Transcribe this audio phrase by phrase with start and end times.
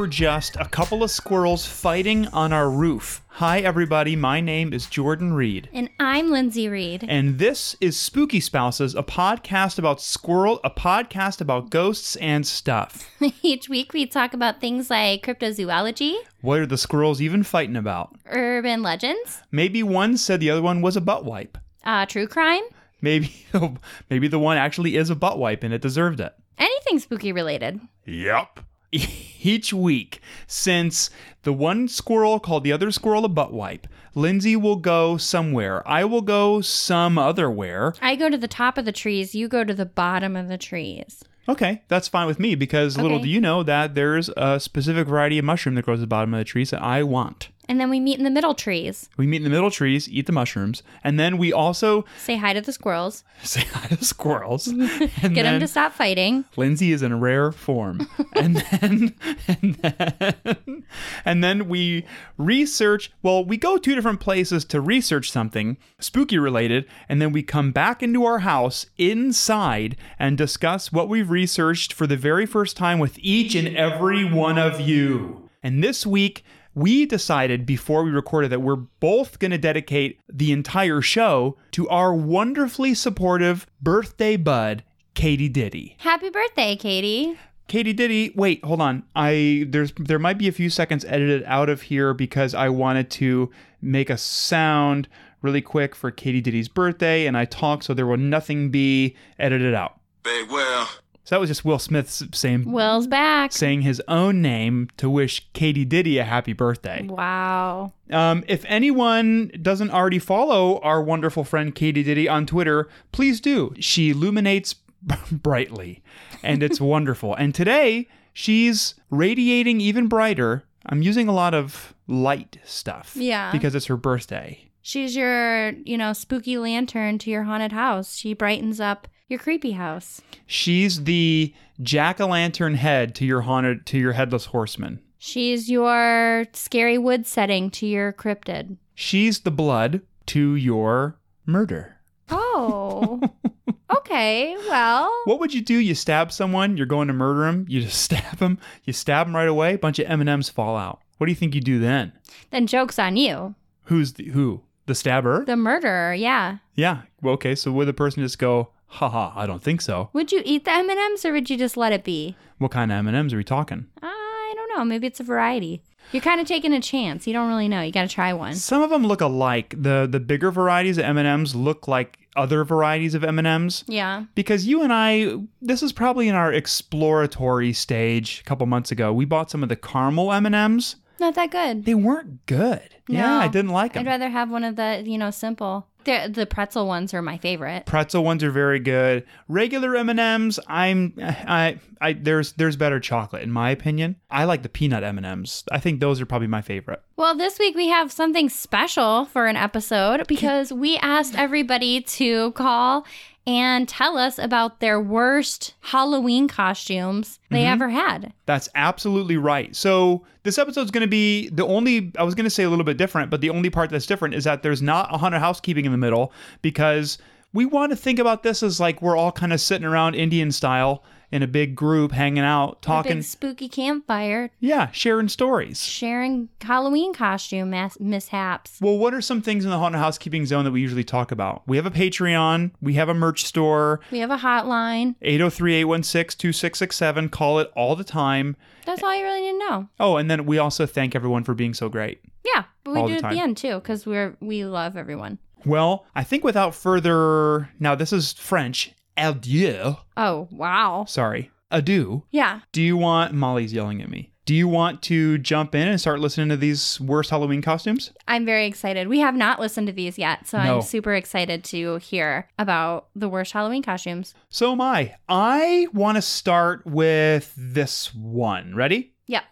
[0.00, 3.20] There were just a couple of squirrels fighting on our roof.
[3.32, 4.16] Hi, everybody.
[4.16, 5.68] My name is Jordan Reed.
[5.74, 7.04] And I'm Lindsay Reed.
[7.06, 13.10] And this is Spooky Spouses, a podcast about squirrel, a podcast about ghosts and stuff.
[13.42, 18.16] Each week we talk about things like cryptozoology, What are the squirrels even fighting about?
[18.24, 21.58] urban legends, Maybe one said the other one was a butt wipe.
[21.84, 22.62] uh, true crime,
[23.02, 23.44] Maybe,
[24.08, 26.32] maybe the one actually is a butt wipe and it deserved it.
[26.56, 27.78] anything spooky related.
[28.06, 28.60] Yep.
[29.42, 31.10] Each week, since
[31.42, 35.86] the one squirrel called the other squirrel a butt wipe, Lindsay will go somewhere.
[35.88, 37.94] I will go some other where.
[38.02, 40.58] I go to the top of the trees, you go to the bottom of the
[40.58, 41.24] trees.
[41.48, 45.38] Okay, that's fine with me because little do you know that there's a specific variety
[45.38, 47.48] of mushroom that grows at the bottom of the trees that I want.
[47.70, 49.08] And then we meet in the middle trees.
[49.16, 52.52] We meet in the middle trees, eat the mushrooms, and then we also Say hi
[52.52, 53.22] to the squirrels.
[53.44, 54.66] say hi to the squirrels.
[55.22, 56.46] And Get them to stop fighting.
[56.56, 58.08] Lindsay is in a rare form.
[58.34, 59.14] and then
[59.46, 60.84] and then
[61.24, 62.04] and then we
[62.36, 67.44] research, well, we go two different places to research something spooky related, and then we
[67.44, 72.76] come back into our house inside and discuss what we've researched for the very first
[72.76, 75.48] time with each and every one of you.
[75.62, 76.42] And this week
[76.80, 81.88] we decided before we recorded that we're both going to dedicate the entire show to
[81.88, 84.82] our wonderfully supportive birthday bud,
[85.14, 85.96] Katie Diddy.
[85.98, 87.38] Happy birthday, Katie.
[87.68, 89.04] Katie Diddy, wait, hold on.
[89.14, 93.10] I there's there might be a few seconds edited out of here because I wanted
[93.10, 93.50] to
[93.82, 95.06] make a sound
[95.42, 99.74] really quick for Katie Diddy's birthday and I talked so there will nothing be edited
[99.74, 100.00] out.
[100.22, 100.86] Big Will.
[101.30, 103.52] So that was just Will Smith saying Will's back.
[103.52, 107.06] saying his own name to wish Katie Diddy a happy birthday.
[107.06, 107.92] Wow.
[108.10, 113.72] Um, if anyone doesn't already follow our wonderful friend Katie Diddy on Twitter, please do.
[113.78, 114.74] She illuminates
[115.30, 116.02] brightly,
[116.42, 117.36] and it's wonderful.
[117.36, 120.64] And today, she's radiating even brighter.
[120.86, 123.12] I'm using a lot of light stuff.
[123.14, 123.52] Yeah.
[123.52, 124.68] Because it's her birthday.
[124.82, 128.16] She's your, you know, spooky lantern to your haunted house.
[128.16, 130.20] She brightens up your creepy house.
[130.46, 135.00] She's the jack o' lantern head to your haunted to your headless horseman.
[135.18, 138.76] She's your scary wood setting to your cryptid.
[138.94, 141.96] She's the blood to your murder.
[142.30, 143.20] Oh.
[143.96, 144.56] okay.
[144.68, 145.74] Well, What would you do?
[145.74, 149.34] You stab someone, you're going to murder him, you just stab him, you stab him
[149.36, 151.00] right away, a bunch of M&Ms fall out.
[151.18, 152.12] What do you think you do then?
[152.50, 153.54] then joke's on you.
[153.84, 154.62] Who's the who?
[154.86, 155.44] The stabber?
[155.44, 156.58] The murderer, yeah.
[156.74, 157.02] yeah.
[157.20, 160.10] Well, okay, so would the person just go, haha, I don't think so.
[160.12, 162.36] Would you eat the M&Ms or would you just let it be?
[162.58, 163.86] What kind of M&Ms are we talking?
[164.02, 164.84] Uh, I don't know.
[164.84, 165.82] Maybe it's a variety.
[166.12, 167.26] You're kind of taking a chance.
[167.26, 167.82] You don't really know.
[167.82, 168.54] You got to try one.
[168.54, 169.74] Some of them look alike.
[169.78, 173.84] The the bigger varieties of M&Ms look like other varieties of M&Ms.
[173.86, 174.24] Yeah.
[174.34, 179.12] Because you and I, this is probably in our exploratory stage a couple months ago.
[179.12, 180.96] We bought some of the caramel M&Ms.
[181.20, 181.84] Not that good.
[181.84, 182.88] They weren't good.
[183.06, 184.00] Yeah, I didn't like them.
[184.00, 185.86] I'd rather have one of the, you know, simple.
[186.04, 187.86] The the pretzel ones are my favorite.
[187.86, 189.26] pretzel ones are very good.
[189.48, 194.16] Regular M&Ms, I'm I I there's there's better chocolate in my opinion.
[194.30, 195.64] I like the peanut M&Ms.
[195.70, 197.02] I think those are probably my favorite.
[197.16, 202.52] Well, this week we have something special for an episode because we asked everybody to
[202.52, 203.04] call
[203.46, 207.72] and tell us about their worst Halloween costumes they Mm-hmm.
[207.72, 208.32] ever had.
[208.46, 209.74] That's absolutely right.
[209.74, 212.84] So this episode's going to be the only I was going to say a little
[212.84, 215.84] bit different, but the only part that's different is that there's not a haunted housekeeping
[215.84, 217.18] in the middle because
[217.52, 220.52] we want to think about this as like we're all kind of sitting around Indian
[220.52, 221.02] style
[221.32, 225.84] in a big group hanging out talking spooky campfire, yeah, sharing stories.
[225.84, 228.78] sharing Halloween costume mas- mishaps.
[228.80, 231.62] Well, what are some things in the haunted housekeeping zone that we usually talk about?
[231.66, 235.14] We have a Patreon, we have a merch store, We have a hotline.
[235.22, 238.56] 803-816-2667, call it all the time.
[238.86, 239.88] That's all you really need to know.
[239.98, 242.20] Oh, and then we also thank everyone for being so great.
[242.44, 245.38] Yeah, but we All do it at the end too because we're we love everyone.
[245.66, 248.92] Well, I think without further now this is French.
[249.20, 249.96] Adieu.
[250.16, 251.04] Oh wow.
[251.08, 251.50] Sorry.
[251.70, 252.24] Adieu.
[252.30, 252.60] Yeah.
[252.72, 254.32] Do you want Molly's yelling at me?
[254.46, 258.10] Do you want to jump in and start listening to these worst Halloween costumes?
[258.26, 259.06] I'm very excited.
[259.06, 260.76] We have not listened to these yet, so No.
[260.76, 264.34] I'm super excited to hear about the worst Halloween costumes.
[264.48, 265.14] So am I.
[265.28, 268.74] I want to start with this one.
[268.74, 269.12] Ready?
[269.28, 269.44] Yep.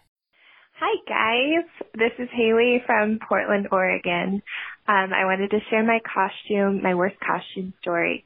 [0.81, 1.65] Hi, guys.
[1.95, 4.41] This is Haley from Portland, Oregon.
[4.89, 8.25] Um, I wanted to share my costume, my worst costume story.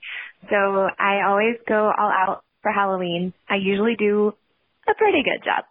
[0.49, 3.33] So I always go all out for Halloween.
[3.49, 4.31] I usually do
[4.87, 5.65] a pretty good job.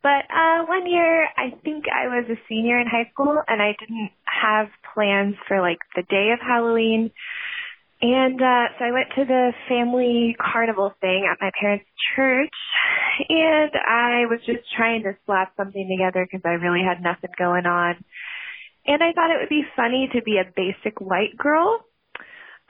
[0.00, 3.74] But uh, one year, I think I was a senior in high school, and I
[3.80, 7.10] didn't have plans for like the day of Halloween.
[8.00, 12.54] And uh, so I went to the family carnival thing at my parents' church,
[13.28, 17.66] and I was just trying to slap something together because I really had nothing going
[17.66, 17.96] on.
[18.88, 21.84] And I thought it would be funny to be a basic white girl.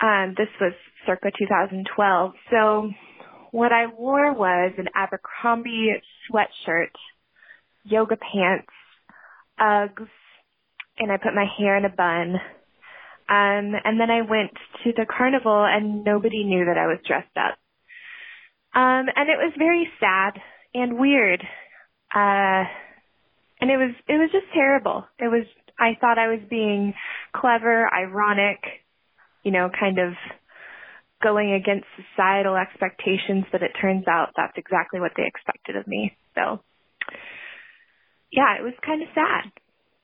[0.01, 0.73] Um, this was
[1.07, 2.33] circa 2012.
[2.51, 2.91] So
[3.53, 5.95] what I wore was an Abercrombie
[6.29, 6.91] sweatshirt,
[7.85, 8.67] yoga pants,
[9.61, 10.09] Uggs,
[10.99, 12.35] and I put my hair in a bun.
[13.31, 14.53] Um, and then I went
[14.85, 17.59] to the carnival and nobody knew that I was dressed up.
[18.75, 20.41] Um, and it was very sad
[20.75, 21.43] and weird.
[22.13, 22.65] Uh,
[23.61, 25.05] and it was, it was just terrible.
[25.19, 25.45] It was,
[25.79, 26.95] I thought I was being
[27.35, 28.59] clever, ironic,
[29.45, 30.15] you know, kind of
[31.23, 36.17] going against societal expectations, but it turns out that's exactly what they expected of me.
[36.35, 36.61] So,
[38.33, 39.53] yeah, it was kind of sad.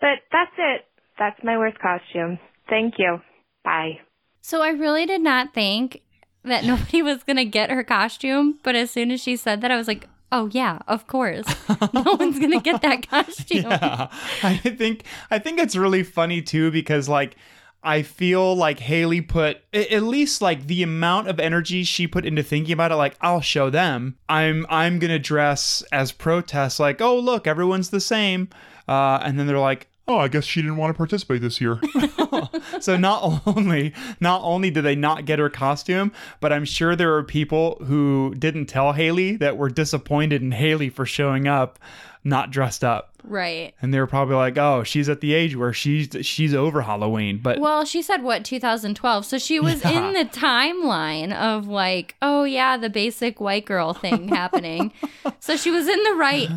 [0.01, 0.85] But that's it.
[1.19, 2.39] That's my worst costume.
[2.69, 3.19] Thank you.
[3.65, 4.01] Bye.
[4.41, 6.03] So I really did not think
[6.45, 9.71] that nobody was going to get her costume, but as soon as she said that,
[9.71, 11.47] I was like, oh yeah, of course.
[11.95, 13.71] no one's going to get that costume.
[13.71, 14.09] Yeah.
[14.43, 17.37] I think I think it's really funny too because like
[17.83, 22.43] I feel like Haley put at least like the amount of energy she put into
[22.43, 24.17] thinking about it like I'll show them.
[24.29, 28.49] I'm I'm going to dress as protest like, "Oh, look, everyone's the same."
[28.87, 31.81] Uh, and then they're like, Oh, I guess she didn't want to participate this year.
[32.81, 37.15] so not only not only did they not get her costume, but I'm sure there
[37.15, 41.79] are people who didn't tell Haley that were disappointed in Haley for showing up
[42.25, 43.11] not dressed up.
[43.27, 43.75] Right.
[43.81, 47.39] And they were probably like, "Oh, she's at the age where she's she's over Halloween."
[47.43, 49.25] But Well, she said what 2012.
[49.25, 50.09] So she was Yeah.
[50.09, 54.93] in the timeline of like, oh yeah, the basic white girl thing happening.
[55.41, 56.49] so she was in the right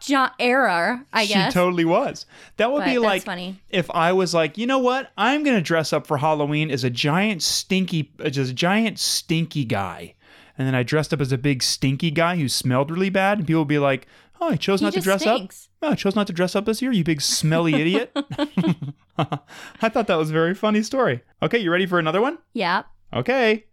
[0.00, 1.52] jo- era, I guess.
[1.52, 2.26] she totally was.
[2.58, 3.60] That would But be like funny.
[3.70, 5.10] if I was like, you know what?
[5.18, 10.14] I'm gonna dress up for Halloween as a giant stinky, as a giant stinky guy,
[10.56, 13.46] and then I dressed up as a big stinky guy who smelled really bad, and
[13.46, 14.06] people would be like,
[14.44, 15.68] "Oh, I chose He not to dress stinks.
[15.82, 15.88] up.
[15.88, 16.92] Oh, I chose not to dress up this year.
[16.92, 18.12] You big smelly idiot."
[19.18, 21.22] I thought that was a very funny story.
[21.42, 22.38] Okay, you ready for another one?
[22.52, 22.82] yeah.
[23.12, 23.66] Okay.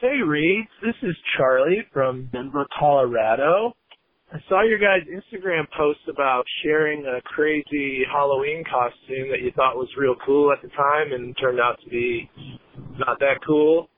[0.00, 0.68] Hey, Reeds.
[0.82, 3.74] This is Charlie from Denver, Colorado.
[4.32, 9.76] I saw your guys' Instagram post about sharing a crazy Halloween costume that you thought
[9.76, 12.30] was real cool at the time and turned out to be
[12.98, 13.90] not that cool.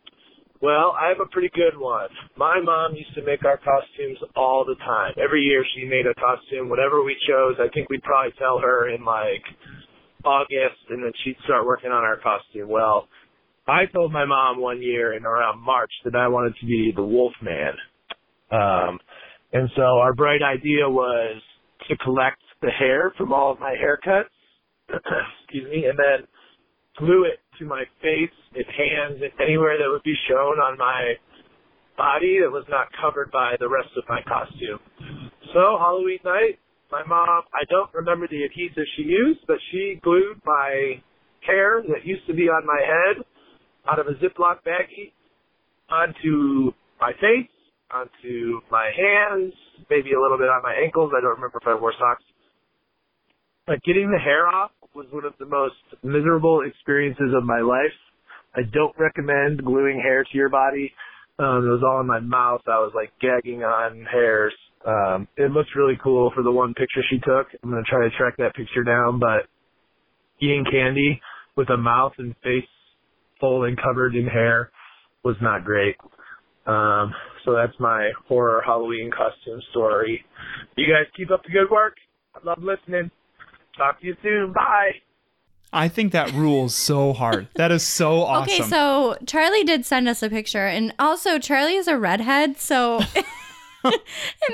[0.62, 2.08] Well, I have a pretty good one.
[2.36, 5.14] My mom used to make our costumes all the time.
[5.16, 7.56] Every year she made a costume, whatever we chose.
[7.58, 9.42] I think we'd probably tell her in like
[10.22, 12.68] August and then she'd start working on our costume.
[12.68, 13.08] Well,
[13.66, 17.04] I told my mom one year in around March that I wanted to be the
[17.04, 17.72] Wolf Man.
[18.50, 18.98] Um,
[19.52, 21.40] and so our bright idea was
[21.88, 24.24] to collect the hair from all of my haircuts,
[24.90, 26.26] excuse me, and then
[26.98, 31.14] glue it to my face and hands and anywhere that would be shown on my
[31.96, 34.80] body that was not covered by the rest of my costume.
[35.52, 36.58] So Halloween night,
[36.90, 41.00] my mom, I don't remember the adhesive she used, but she glued my
[41.46, 43.24] hair that used to be on my head
[43.88, 45.12] out of a Ziploc baggie
[45.90, 47.50] onto my face,
[47.92, 49.52] onto my hands,
[49.88, 51.12] maybe a little bit on my ankles.
[51.16, 52.24] I don't remember if I wore socks.
[53.70, 57.94] But getting the hair off was one of the most miserable experiences of my life.
[58.56, 60.92] I don't recommend gluing hair to your body.
[61.38, 62.62] Um, it was all in my mouth.
[62.66, 64.52] I was like gagging on hairs.
[64.84, 67.46] Um, it looked really cool for the one picture she took.
[67.62, 69.46] I'm gonna try to track that picture down, but
[70.40, 71.20] eating candy
[71.56, 72.66] with a mouth and face
[73.38, 74.72] full and covered in hair
[75.22, 75.94] was not great.
[76.66, 80.24] Um, so that's my horror Halloween costume story.
[80.76, 81.94] You guys keep up the good work.
[82.34, 83.12] I love listening.
[83.76, 84.52] Talk to you soon.
[84.52, 84.92] Bye.
[85.72, 87.48] I think that rules so hard.
[87.54, 88.52] That is so awesome.
[88.52, 93.00] Okay, so Charlie did send us a picture, and also Charlie is a redhead, so
[93.84, 94.04] it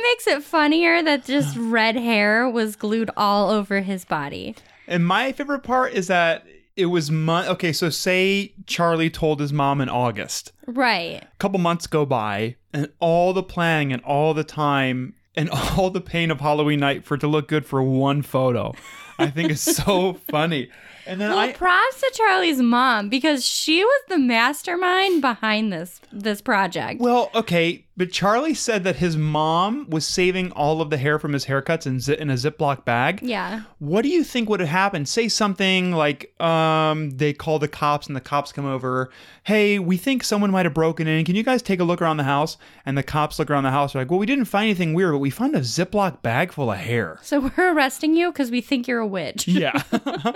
[0.02, 4.54] makes it funnier that just red hair was glued all over his body.
[4.86, 6.46] And my favorite part is that
[6.76, 7.48] it was month.
[7.48, 10.52] Okay, so say Charlie told his mom in August.
[10.66, 11.22] Right.
[11.22, 15.90] A couple months go by, and all the planning and all the time and all
[15.90, 18.74] the pain of Halloween night for it to look good for one photo.
[19.18, 20.68] I think is so funny.
[21.06, 26.00] And then Well, I props to Charlie's mom because she was the mastermind behind this
[26.12, 27.00] this project.
[27.00, 31.32] well, okay, but Charlie said that his mom was saving all of the hair from
[31.32, 33.20] his haircuts in, in a Ziploc bag.
[33.22, 33.62] yeah.
[33.78, 35.08] What do you think would have happened?
[35.08, 39.10] Say something like, um, they call the cops and the cops come over.
[39.44, 41.24] Hey, we think someone might have broken in.
[41.24, 42.56] Can you guys take a look around the house?
[42.84, 43.92] And the cops look around the house.
[43.92, 46.70] They're like, well, we didn't find anything weird, but we found a Ziploc bag full
[46.72, 47.18] of hair.
[47.22, 49.46] So we're arresting you because we think you're a witch.
[49.56, 49.82] Yeah.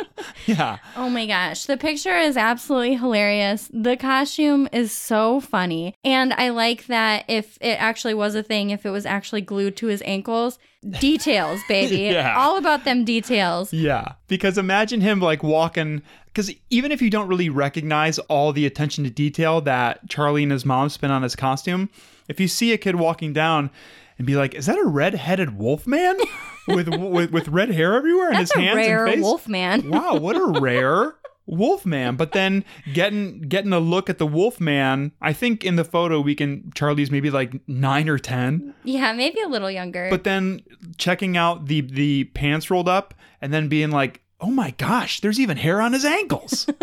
[0.46, 0.78] yeah.
[0.96, 1.64] Oh my gosh.
[1.66, 3.70] The picture is absolutely hilarious.
[3.72, 5.94] The costume is so funny.
[6.04, 9.76] And I like that if it actually was a thing, if it was actually glued
[9.78, 10.58] to his ankles,
[11.00, 12.00] details, baby.
[12.10, 12.36] Yeah.
[12.38, 13.72] All about them details.
[13.72, 14.12] Yeah.
[14.28, 19.04] Because imagine him like walking because even if you don't really recognize all the attention
[19.04, 21.88] to detail that Charlie and his mom spent on his costume,
[22.28, 23.70] if you see a kid walking down
[24.16, 26.16] and be like, "Is that a red-headed wolf man
[26.68, 29.48] with with, with red hair everywhere and That's his a hands rare and face?" wolf
[29.48, 29.90] man.
[29.90, 31.14] wow, what a rare
[31.46, 32.16] wolf man.
[32.16, 36.20] But then getting getting a look at the wolf man, I think in the photo
[36.20, 38.74] we can Charlie's maybe like nine or ten.
[38.84, 40.08] Yeah, maybe a little younger.
[40.10, 40.60] But then
[40.96, 45.40] checking out the the pants rolled up and then being like, oh my gosh, there's
[45.40, 46.66] even hair on his ankles.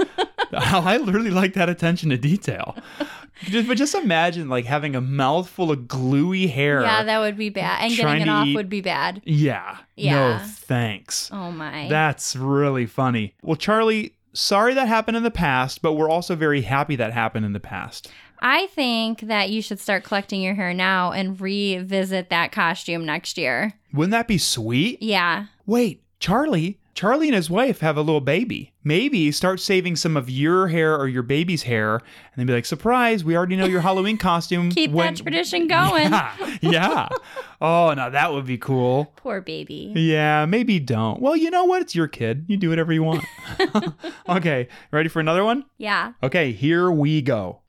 [0.53, 2.75] I literally like that attention to detail.
[3.43, 6.81] Just, but just imagine like having a mouthful of gluey hair.
[6.81, 7.83] yeah, that would be bad.
[7.83, 9.21] And getting it off eat- would be bad.
[9.25, 9.77] yeah.
[9.95, 10.37] Yeah.
[10.39, 11.29] No thanks.
[11.31, 11.87] Oh my.
[11.89, 13.35] That's really funny.
[13.41, 17.45] Well, Charlie, sorry that happened in the past, but we're also very happy that happened
[17.45, 18.09] in the past.
[18.39, 23.37] I think that you should start collecting your hair now and revisit that costume next
[23.37, 23.73] year.
[23.93, 25.01] Wouldn't that be sweet?
[25.01, 25.47] Yeah.
[25.65, 28.73] Wait, Charlie, Charlie and his wife have a little baby.
[28.83, 32.03] Maybe start saving some of your hair or your baby's hair and
[32.37, 34.71] then be like, surprise, we already know your Halloween costume.
[34.71, 36.11] Keep when- that tradition going.
[36.59, 36.59] Yeah.
[36.71, 37.09] yeah.
[37.61, 39.13] Oh, now that would be cool.
[39.15, 39.93] Poor baby.
[39.95, 41.21] Yeah, maybe don't.
[41.21, 41.83] Well, you know what?
[41.83, 42.45] It's your kid.
[42.47, 43.23] You do whatever you want.
[44.29, 45.65] okay, ready for another one?
[45.77, 46.13] Yeah.
[46.23, 47.61] Okay, here we go.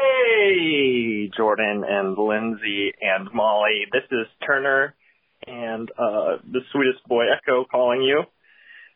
[0.00, 3.84] Hey, Jordan and Lindsay and Molly.
[3.92, 4.96] This is Turner
[5.48, 8.22] and uh, the sweetest boy Echo calling you.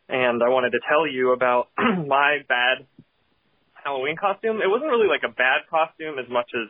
[0.08, 2.86] And I wanted to tell you about my bad
[3.82, 4.60] Halloween costume.
[4.62, 6.68] It wasn't really like a bad costume as much as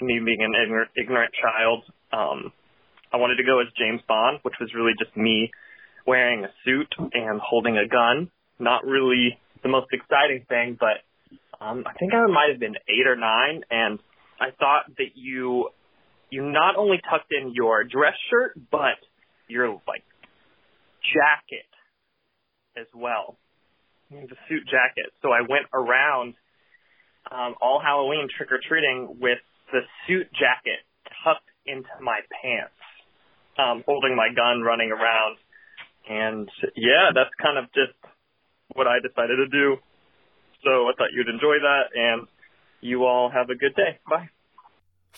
[0.00, 1.84] me being an ignorant, ignorant child.
[2.12, 2.52] Um,
[3.12, 5.50] I wanted to go as James Bond, which was really just me
[6.06, 8.30] wearing a suit and holding a gun.
[8.58, 11.04] Not really the most exciting thing, but
[11.60, 13.98] um, I think I might have been eight or nine, and
[14.40, 15.70] I thought that you
[16.30, 19.00] you not only tucked in your dress shirt, but
[19.48, 20.04] your like
[21.02, 21.68] jacket
[22.76, 23.36] as well,
[24.10, 25.12] the suit jacket.
[25.22, 26.34] So I went around
[27.30, 29.38] um, all Halloween trick or treating with
[29.72, 30.80] the suit jacket
[31.24, 32.78] tucked into my pants,
[33.58, 35.36] um, holding my gun, running around,
[36.08, 37.96] and yeah, that's kind of just
[38.74, 39.76] what I decided to do.
[40.64, 42.26] So I thought you'd enjoy that, and
[42.80, 43.98] you all have a good day.
[44.08, 44.28] Bye.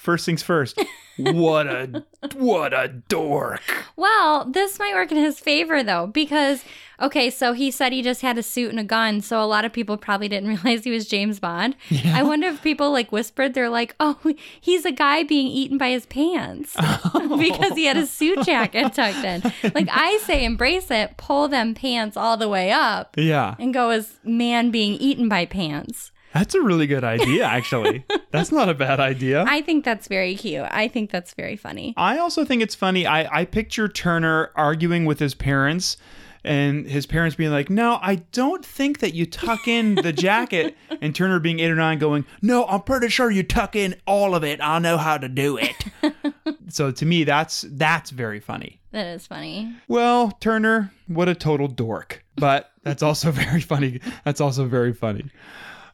[0.00, 0.80] First things first.
[1.18, 2.04] what a
[2.34, 3.60] what a dork.
[3.96, 6.64] Well, this might work in his favor though, because
[7.02, 9.66] okay, so he said he just had a suit and a gun, so a lot
[9.66, 11.76] of people probably didn't realize he was James Bond.
[12.06, 14.18] I wonder if people like whispered, they're like, "Oh,
[14.58, 16.74] he's a guy being eaten by his pants
[17.38, 19.42] because he had a suit jacket tucked in."
[19.74, 23.54] Like I say, embrace it, pull them pants all the way up, Yeah.
[23.58, 26.10] and go as man being eaten by pants.
[26.32, 28.04] That's a really good idea, actually.
[28.30, 29.44] That's not a bad idea.
[29.48, 30.66] I think that's very cute.
[30.70, 31.92] I think that's very funny.
[31.96, 33.04] I also think it's funny.
[33.04, 35.96] I, I picture Turner arguing with his parents
[36.44, 40.76] and his parents being like, No, I don't think that you tuck in the jacket.
[41.00, 44.36] and Turner being eight or nine going, No, I'm pretty sure you tuck in all
[44.36, 44.60] of it.
[44.62, 45.74] I know how to do it.
[46.68, 48.80] so to me, that's that's very funny.
[48.92, 49.74] That is funny.
[49.88, 52.24] Well, Turner, what a total dork.
[52.36, 54.00] But that's also very funny.
[54.24, 55.30] That's also very funny.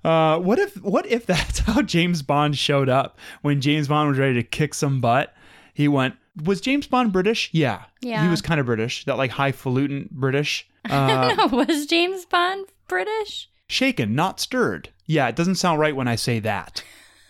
[0.07, 4.19] Uh, what if what if that's how James Bond showed up when James Bond was
[4.19, 5.35] ready to kick some butt?
[5.75, 7.51] He went, was James Bond British?
[7.53, 7.83] Yeah.
[8.01, 8.23] Yeah.
[8.23, 10.69] He was kind of British, that like highfalutin British.
[10.89, 13.49] Uh, was James Bond British?
[13.69, 14.91] shaken, not stirred.
[15.07, 16.83] Yeah, it doesn't sound right when I say that.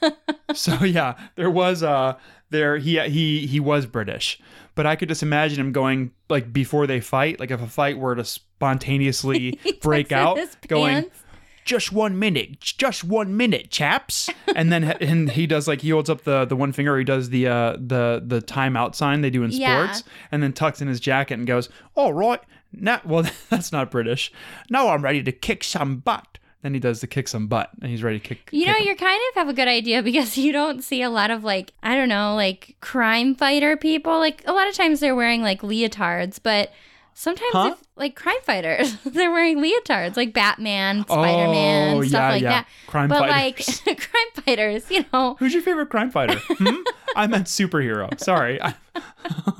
[0.54, 2.16] so yeah, there was uh
[2.50, 4.38] there he he he was British.
[4.74, 7.98] But I could just imagine him going like before they fight, like if a fight
[7.98, 11.22] were to spontaneously break out, going pants.
[11.66, 14.30] Just one minute, just one minute, chaps.
[14.56, 16.96] and then and he does like he holds up the the one finger.
[16.96, 19.84] He does the uh the the timeout sign they do in Yeah.
[19.92, 22.40] sports, and then tucks in his jacket and goes, "All right,
[22.72, 24.32] now well that's not British.
[24.70, 27.90] Now I'm ready to kick some butt." Then he does the kick some butt, and
[27.90, 28.48] he's ready to kick.
[28.50, 31.10] You know, kick- you kind of have a good idea because you don't see a
[31.10, 34.18] lot of like, I don't know, like crime fighter people.
[34.18, 36.72] Like a lot of times they're wearing like leotards, but
[37.18, 37.70] sometimes Huh?
[37.72, 42.42] if, like crime fighters, they're wearing leotards, like Batman, Spider Man, Oh, stuff yeah, like
[42.42, 42.48] yeah.
[42.50, 42.66] that.
[42.86, 43.82] Crime but fighters.
[43.86, 45.34] like crime fighters, you know.
[45.38, 46.38] Who's your favorite crime fighter?
[46.58, 46.82] Hmm?
[47.16, 48.18] I meant superhero.
[48.20, 48.60] Sorry.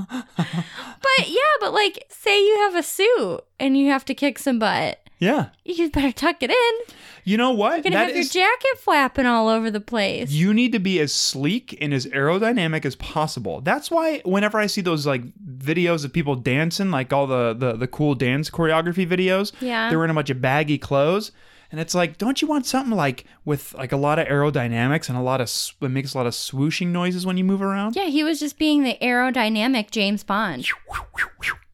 [0.05, 4.59] But yeah, but like say you have a suit and you have to kick some
[4.59, 5.01] butt.
[5.19, 5.47] Yeah.
[5.65, 6.95] You better tuck it in.
[7.25, 7.77] You know what?
[7.77, 10.31] You're gonna That have is- your jacket flapping all over the place.
[10.31, 13.61] You need to be as sleek and as aerodynamic as possible.
[13.63, 17.73] That's why whenever I see those like videos of people dancing, like all the the,
[17.73, 19.89] the cool dance choreography videos, Yeah.
[19.89, 21.33] they're wearing a bunch of baggy clothes.
[21.73, 25.19] And it's like, don't you want something like with like a lot of aerodynamics and
[25.19, 27.97] a lot of that makes a lot of swooshing noises when you move around?
[27.97, 30.65] yeah, he was just being the aerodynamic James Bond.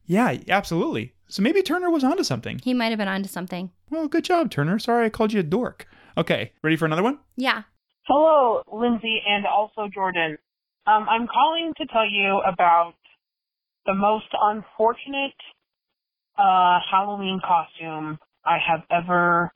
[0.05, 1.13] Yeah, absolutely.
[1.33, 2.59] So maybe Turner was onto something.
[2.63, 3.71] He might have been onto something.
[3.89, 4.77] Well, good job, Turner.
[4.77, 5.87] Sorry I called you a dork.
[6.15, 7.17] Okay, ready for another one?
[7.35, 7.63] Yeah.
[8.03, 10.37] Hello, Lindsay and also Jordan.
[10.85, 12.93] Um, I'm calling to tell you about
[13.87, 15.33] the most unfortunate
[16.37, 19.51] uh, Halloween costume I have ever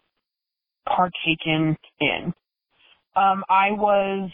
[0.87, 2.33] partaken in.
[3.15, 4.31] Um, I was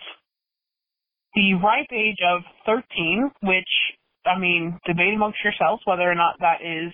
[1.36, 3.68] the ripe age of 13, which,
[4.26, 6.94] I mean, debate amongst yourselves whether or not that is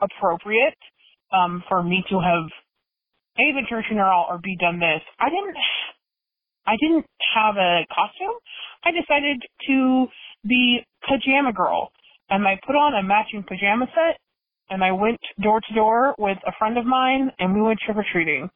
[0.00, 0.78] appropriate
[1.32, 2.46] um, for me to have
[3.38, 5.02] A, been to a funeral or B, done this.
[5.18, 5.56] I didn't
[6.68, 8.36] I didn't have a costume.
[8.84, 10.06] I decided to
[10.46, 11.90] be pajama girl.
[12.28, 14.20] And I put on a matching pajama set
[14.68, 17.96] and I went door to door with a friend of mine and we went trick
[17.96, 18.50] or treating.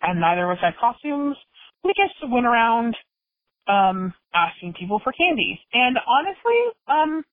[0.00, 1.36] And neither of us had costumes.
[1.84, 2.96] We just went around
[3.68, 5.60] um asking people for candy.
[5.74, 7.24] And honestly, um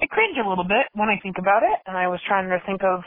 [0.00, 2.58] I cringe a little bit when I think about it and I was trying to
[2.64, 3.04] think of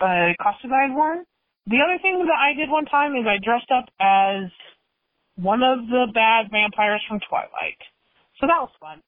[0.00, 1.24] a costume I had worn.
[1.66, 4.50] The other thing that I did one time is I dressed up as
[5.36, 7.78] one of the bad vampires from Twilight.
[8.40, 9.00] So that was fun.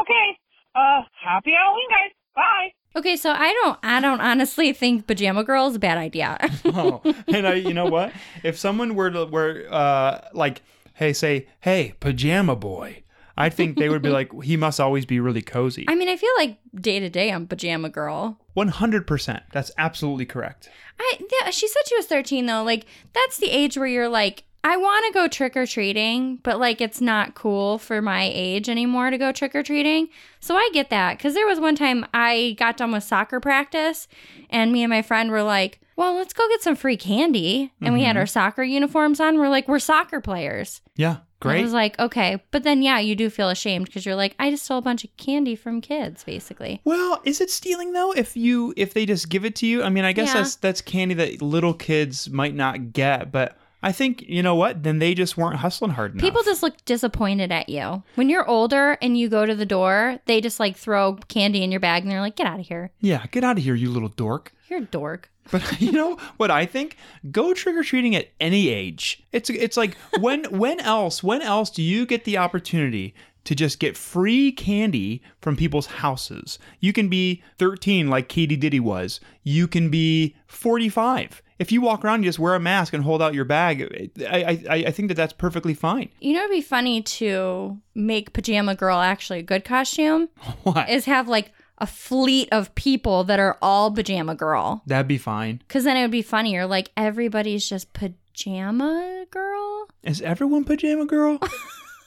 [0.00, 0.38] Okay.
[0.74, 2.10] Uh, happy Halloween, guys.
[2.34, 2.72] Bye.
[2.96, 6.36] Okay, so I don't I don't honestly think pajama girl is a bad idea.
[6.64, 8.12] oh, and I, you know what?
[8.42, 10.62] If someone were to were uh like,
[10.94, 13.03] hey, say, hey, pajama boy,
[13.36, 15.84] I think they would be like, he must always be really cozy.
[15.88, 18.38] I mean, I feel like day to day I'm pajama girl.
[18.54, 19.42] One hundred percent.
[19.52, 20.68] That's absolutely correct.
[20.98, 22.62] I yeah, she said she was 13 though.
[22.62, 26.58] Like that's the age where you're like I want to go trick or treating, but
[26.58, 30.08] like it's not cool for my age anymore to go trick or treating.
[30.40, 34.08] So I get that cuz there was one time I got done with soccer practice
[34.50, 37.92] and me and my friend were like, "Well, let's go get some free candy." And
[37.92, 38.20] we had mm-hmm.
[38.20, 39.38] our soccer uniforms on.
[39.38, 41.60] We're like, "We're soccer players." Yeah, great.
[41.60, 44.50] I was like, "Okay." But then yeah, you do feel ashamed cuz you're like, "I
[44.50, 48.12] just stole a bunch of candy from kids, basically." well, is it stealing though?
[48.12, 50.40] If you if they just give it to you, I mean, I guess Yeah.
[50.42, 53.56] that's that's candy that little kids might not get, but.
[53.84, 54.82] I think you know what?
[54.82, 56.22] Then they just weren't hustling hard enough.
[56.22, 58.02] People just look disappointed at you.
[58.14, 61.70] When you're older and you go to the door, they just like throw candy in
[61.70, 62.90] your bag and they're like, get out of here.
[63.00, 64.52] yeah, get out of here, you little dork.
[64.68, 65.30] You're a dork.
[65.52, 66.96] But you know what I think?
[67.30, 69.22] Go trick or treating at any age.
[69.30, 73.78] It's it's like when when else when else do you get the opportunity to just
[73.78, 76.58] get free candy from people's houses?
[76.80, 79.20] You can be 13 like Katie Diddy was.
[79.42, 81.42] You can be 45.
[81.58, 84.10] If you walk around, you just wear a mask and hold out your bag.
[84.28, 86.08] I I, I think that that's perfectly fine.
[86.20, 90.28] You know, it'd be funny to make Pajama Girl actually a good costume
[90.64, 90.88] What?
[90.88, 94.82] is have like a fleet of people that are all Pajama Girl.
[94.86, 95.62] That'd be fine.
[95.68, 96.66] Cause then it would be funnier.
[96.66, 99.88] Like everybody's just Pajama Girl.
[100.02, 101.38] Is everyone pajama girl?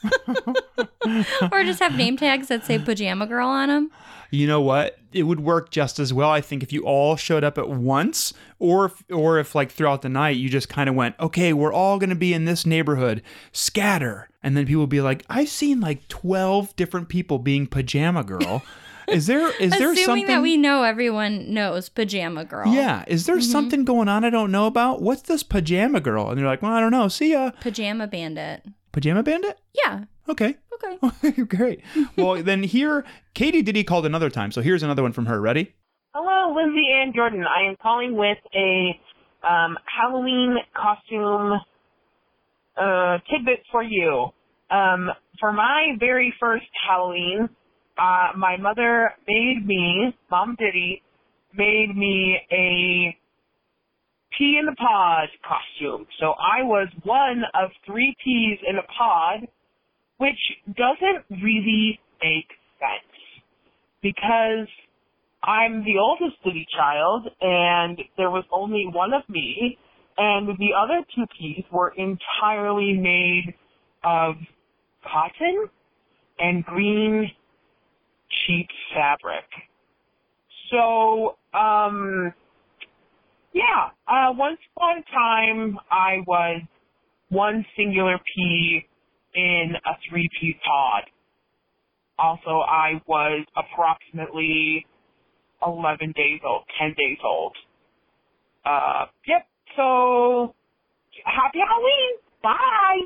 [1.52, 3.90] or just have name tags that say Pajama Girl on them.
[4.30, 4.98] You know what?
[5.12, 8.34] It would work just as well i think if you all showed up at once
[8.58, 11.72] or if, or if like throughout the night you just kind of went okay we're
[11.72, 13.22] all going to be in this neighborhood.
[13.52, 14.28] Scatter.
[14.42, 18.62] And then people would be like i've seen like 12 different people being pajama girl.
[19.08, 22.68] Is there is there something that we know everyone knows Pajama Girl.
[22.68, 23.04] yeah.
[23.06, 23.50] Is there mm-hmm.
[23.50, 25.00] something going on i don't know about?
[25.00, 26.28] What's this pajama girl?
[26.28, 27.08] And they're like well i don't know.
[27.08, 27.52] See ya.
[27.62, 28.66] Pajama Bandit.
[28.92, 29.58] pajama bandit?
[29.72, 30.04] Yeah.
[30.28, 30.56] okay
[31.02, 31.42] Okay.
[31.44, 31.80] great
[32.16, 35.74] well then here katie diddy called another time so here's another one from her ready
[36.14, 37.44] Hello, Lindsay and Jordan.
[37.44, 38.98] I am calling with a
[39.46, 41.60] um, Halloween costume
[42.76, 44.28] uh, tidbit for you.
[44.70, 47.48] Um, for my very first Halloween,
[47.98, 51.02] uh, my mother made me, Mom Diddy,
[51.54, 53.16] made me a
[54.36, 56.06] pea in the pod costume.
[56.18, 59.46] So I was one of three peas in a pod,
[60.18, 60.38] which
[60.76, 63.42] doesn't really make sense
[64.02, 64.68] because
[65.42, 69.78] I'm the oldest Diddy child, and there was only one of me,
[70.16, 73.54] and the other two peas were entirely made
[74.04, 74.34] of
[75.04, 75.68] cotton
[76.38, 77.30] and green
[78.46, 79.44] cheap fabric.
[80.70, 82.32] So, um,
[83.52, 86.62] yeah, uh, once upon a time, I was
[87.30, 88.86] one singular pea
[89.38, 91.04] in a three-piece pod.
[92.18, 94.84] Also, I was approximately
[95.64, 97.54] 11 days old, 10 days old.
[98.66, 99.46] uh, yep.
[99.76, 100.54] So
[101.24, 102.18] happy Halloween.
[102.42, 103.00] Bye.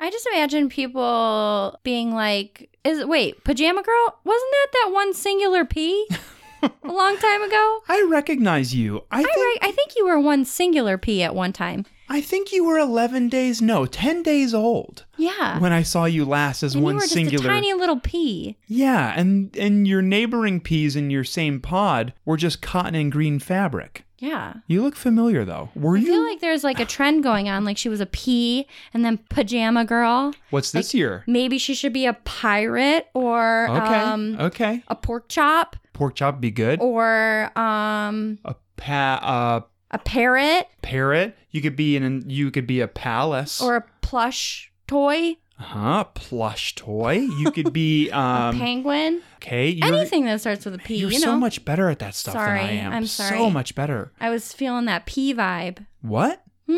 [0.00, 4.18] I just imagine people being like, "Is wait, pajama girl?
[4.24, 6.06] Wasn't that that one singular P
[6.62, 9.02] a long time ago?" I recognize you.
[9.10, 11.84] I I, think re- I think you were one singular P at one time.
[12.10, 16.24] I think you were 11 days, no, 10 days old Yeah, when I saw you
[16.24, 17.44] last as and one you were just singular.
[17.44, 18.56] a tiny little pea.
[18.66, 23.38] Yeah, and and your neighboring peas in your same pod were just cotton and green
[23.38, 24.04] fabric.
[24.20, 24.54] Yeah.
[24.66, 25.68] You look familiar though.
[25.76, 26.06] Were I you?
[26.06, 27.64] I feel like there's like a trend going on.
[27.64, 30.34] Like she was a pea and then pajama girl.
[30.50, 31.22] What's this year?
[31.28, 33.94] Maybe she should be a pirate or Okay.
[33.94, 34.82] um, okay.
[34.88, 36.80] a pork chop Pork chop be good.
[36.80, 41.36] or um, A pa- uh, a parrot parrot.
[41.50, 42.24] You could be in.
[42.28, 43.60] You could be a palace.
[43.60, 46.04] or a plush toy, huh?
[46.14, 47.12] Plush toy.
[47.38, 48.10] You could be.
[48.12, 48.58] a Um.
[48.58, 49.22] penguin.
[49.36, 49.68] okay.
[49.70, 50.96] You're, Anything that starts with a P.
[50.96, 51.26] You're you know.
[51.26, 52.92] so much better at that stuff Sorry, than I am.
[52.92, 53.36] I'm sorry.
[53.38, 54.12] So much better.
[54.20, 55.86] I was feeling that P vibe.
[56.02, 56.42] What?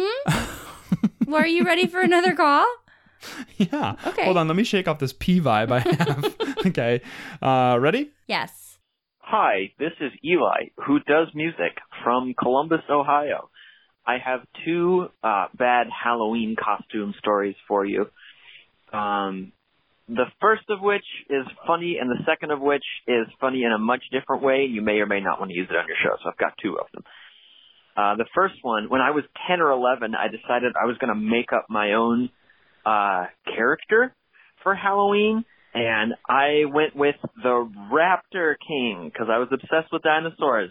[1.26, 2.66] Well, are you ready for another call?
[3.56, 3.94] Yeah.
[4.06, 4.24] Okay.
[4.24, 4.48] Hold on.
[4.48, 6.34] Let me shake off this P vibe I have.
[6.66, 7.00] okay.
[7.40, 8.10] Uh, ready?
[8.26, 8.69] Yes.
[9.32, 13.48] Hi, this is Eli, who does music from Columbus, Ohio.
[14.04, 18.06] I have two uh, bad Halloween costume stories for you.
[18.92, 19.52] Um,
[20.08, 23.78] the first of which is funny, and the second of which is funny in a
[23.78, 24.66] much different way.
[24.68, 26.54] You may or may not want to use it on your show, so I've got
[26.60, 27.04] two of them.
[27.96, 31.14] Uh, the first one, when I was 10 or 11, I decided I was going
[31.14, 32.30] to make up my own
[32.84, 34.12] uh, character
[34.64, 40.70] for Halloween, and I went with the Raptor King because I was obsessed with dinosaurs.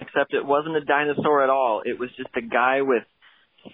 [0.00, 1.82] Except it wasn't a dinosaur at all.
[1.84, 3.04] It was just a guy with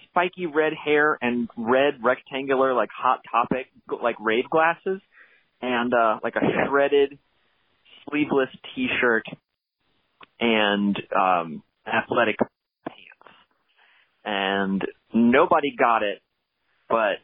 [0.05, 3.67] spiky red hair and red rectangular like hot topic
[4.03, 5.01] like rave glasses
[5.61, 7.17] and uh like a shredded
[8.07, 9.23] sleeveless t-shirt
[10.39, 12.37] and um athletic
[12.87, 13.35] pants.
[14.23, 16.19] And nobody got it,
[16.87, 17.17] but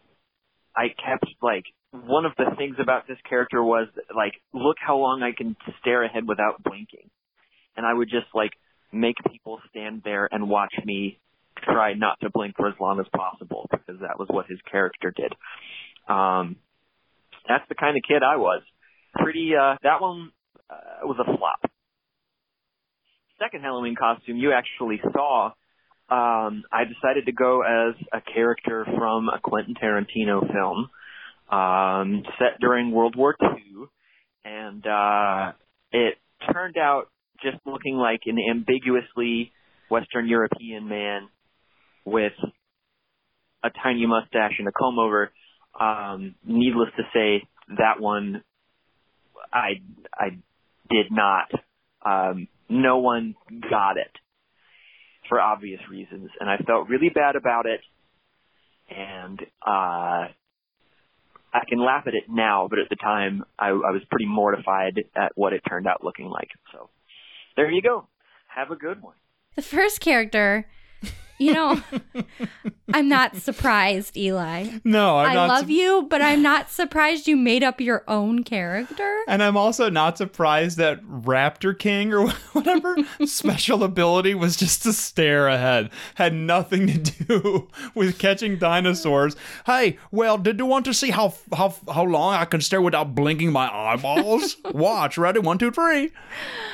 [0.75, 1.65] I kept like
[2.05, 6.03] one of the things about this character was like look how long I can stare
[6.03, 7.10] ahead without blinking.
[7.77, 8.51] And I would just like
[8.91, 11.19] make people stand there and watch me
[11.63, 15.13] try not to blink for as long as possible because that was what his character
[15.15, 15.34] did.
[16.08, 16.58] Um
[17.47, 18.62] that's the kind of kid I was.
[19.15, 20.31] Pretty uh that one
[20.69, 21.71] uh, was a flop.
[23.39, 25.51] Second Halloween costume you actually saw
[26.08, 30.89] um, I decided to go as a character from a Quentin Tarantino film
[31.49, 33.86] um, set during World War II,
[34.43, 35.51] and uh,
[35.91, 36.15] it
[36.51, 37.10] turned out
[37.41, 39.51] just looking like an ambiguously
[39.89, 41.29] Western European man
[42.05, 42.34] with
[43.63, 45.31] a tiny mustache and a comb over.
[45.79, 48.43] Um, needless to say, that one
[49.51, 49.81] I
[50.13, 50.29] I
[50.89, 51.51] did not.
[52.05, 53.36] Um, no one
[53.69, 54.12] got it
[55.27, 57.81] for obvious reasons, and I felt really bad about it.
[58.89, 60.27] And uh,
[61.55, 65.05] I can laugh at it now, but at the time I, I was pretty mortified
[65.15, 66.49] at what it turned out looking like.
[66.73, 66.89] So
[67.55, 68.07] there you go.
[68.47, 69.15] Have a good one.
[69.55, 70.67] The first character,
[71.38, 71.82] you know,
[72.93, 74.69] I'm not surprised, Eli.
[74.84, 78.43] No, I'm I love sup- you, but I'm not surprised you made up your own
[78.43, 79.21] character.
[79.28, 82.95] And I'm also not surprised that Raptor King or whatever
[83.26, 85.89] special ability was just to stare ahead.
[86.15, 89.36] Had nothing to do with catching dinosaurs.
[89.65, 93.15] Hey, well, did you want to see how how how long I can stare without
[93.15, 94.58] blinking my eyeballs?
[94.71, 96.12] Watch, ready, one, two, three.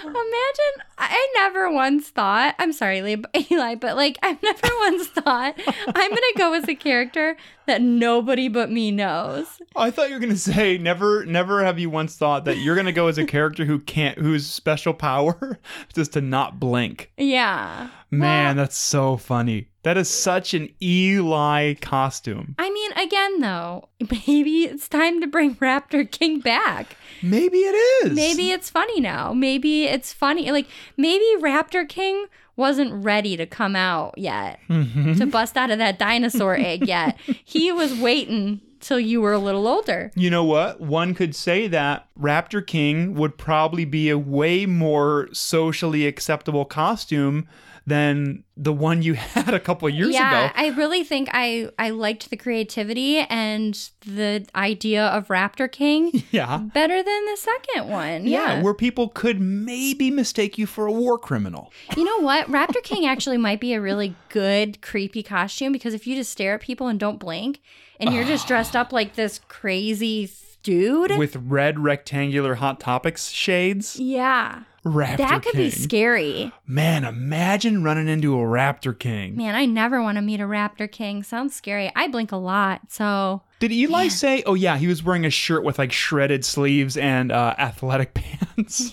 [0.03, 2.99] Imagine, I never once thought, I'm sorry,
[3.51, 7.35] Eli, but like, I've never once thought I'm going to go as a character
[7.65, 9.45] that nobody but me knows.
[9.75, 12.91] I thought you were gonna say never never have you once thought that you're gonna
[12.91, 15.57] go as a character who can't whose special power
[15.95, 17.11] is to not blink.
[17.17, 17.89] Yeah.
[18.11, 19.69] Man, that's so funny.
[19.83, 22.55] That is such an Eli costume.
[22.59, 23.87] I mean, again, though,
[24.27, 26.95] maybe it's time to bring Raptor King back.
[27.23, 28.13] Maybe it is.
[28.15, 29.33] Maybe it's funny now.
[29.33, 30.51] Maybe it's funny.
[30.51, 32.25] Like, maybe Raptor King
[32.57, 35.13] wasn't ready to come out yet, Mm-hmm.
[35.15, 37.17] to bust out of that dinosaur egg yet.
[37.43, 40.11] He was waiting till you were a little older.
[40.15, 40.81] You know what?
[40.81, 47.47] One could say that Raptor King would probably be a way more socially acceptable costume
[47.87, 50.53] than the one you had a couple of years yeah, ago.
[50.55, 53.73] I really think I I liked the creativity and
[54.05, 56.57] the idea of Raptor King Yeah.
[56.59, 58.27] better than the second one.
[58.27, 58.61] Yeah, Yeah.
[58.61, 61.71] where people could maybe mistake you for a war criminal.
[61.97, 62.47] you know what?
[62.47, 66.53] Raptor King actually might be a really good creepy costume because if you just stare
[66.55, 67.61] at people and don't blink
[67.99, 70.29] and you're just dressed up like this crazy
[70.63, 71.17] dude.
[71.17, 73.99] with red rectangular Hot Topics shades.
[73.99, 74.63] yeah.
[74.85, 75.61] Raptor That could King.
[75.61, 76.51] be scary.
[76.65, 79.35] Man, imagine running into a Raptor King.
[79.37, 81.21] Man, I never want to meet a Raptor King.
[81.21, 81.91] Sounds scary.
[81.95, 85.63] I blink a lot, so Did Eli say, oh, yeah, he was wearing a shirt
[85.63, 88.91] with like shredded sleeves and uh, athletic pants?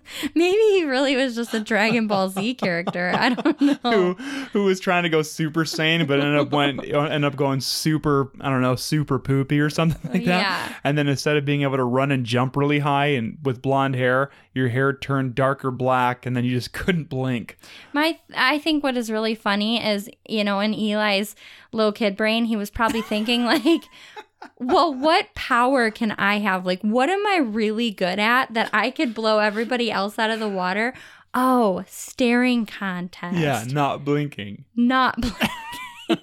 [0.34, 3.12] maybe he really was just a Dragon Ball Z character.
[3.14, 3.90] I don't know.
[3.90, 4.14] who,
[4.52, 7.60] who was trying to go super Saiyan, but ended up went uh, ended up going
[7.60, 10.40] super I don't know super poopy or something like that.
[10.42, 10.74] Yeah.
[10.84, 13.96] And then instead of being able to run and jump really high and with blonde
[13.96, 17.58] hair, your hair turned darker black, and then you just couldn't blink.
[17.92, 21.34] My, I think what is really funny is, you know, in Eli's
[21.72, 23.82] little kid brain, he was probably thinking like,
[24.58, 26.64] well, what power can I have?
[26.66, 30.40] Like, what am I really good at that I could blow everybody else out of
[30.40, 30.94] the water?
[31.34, 33.36] Oh, staring contest.
[33.36, 34.64] Yeah, not blinking.
[34.76, 35.16] Not.
[35.20, 35.48] Blinking.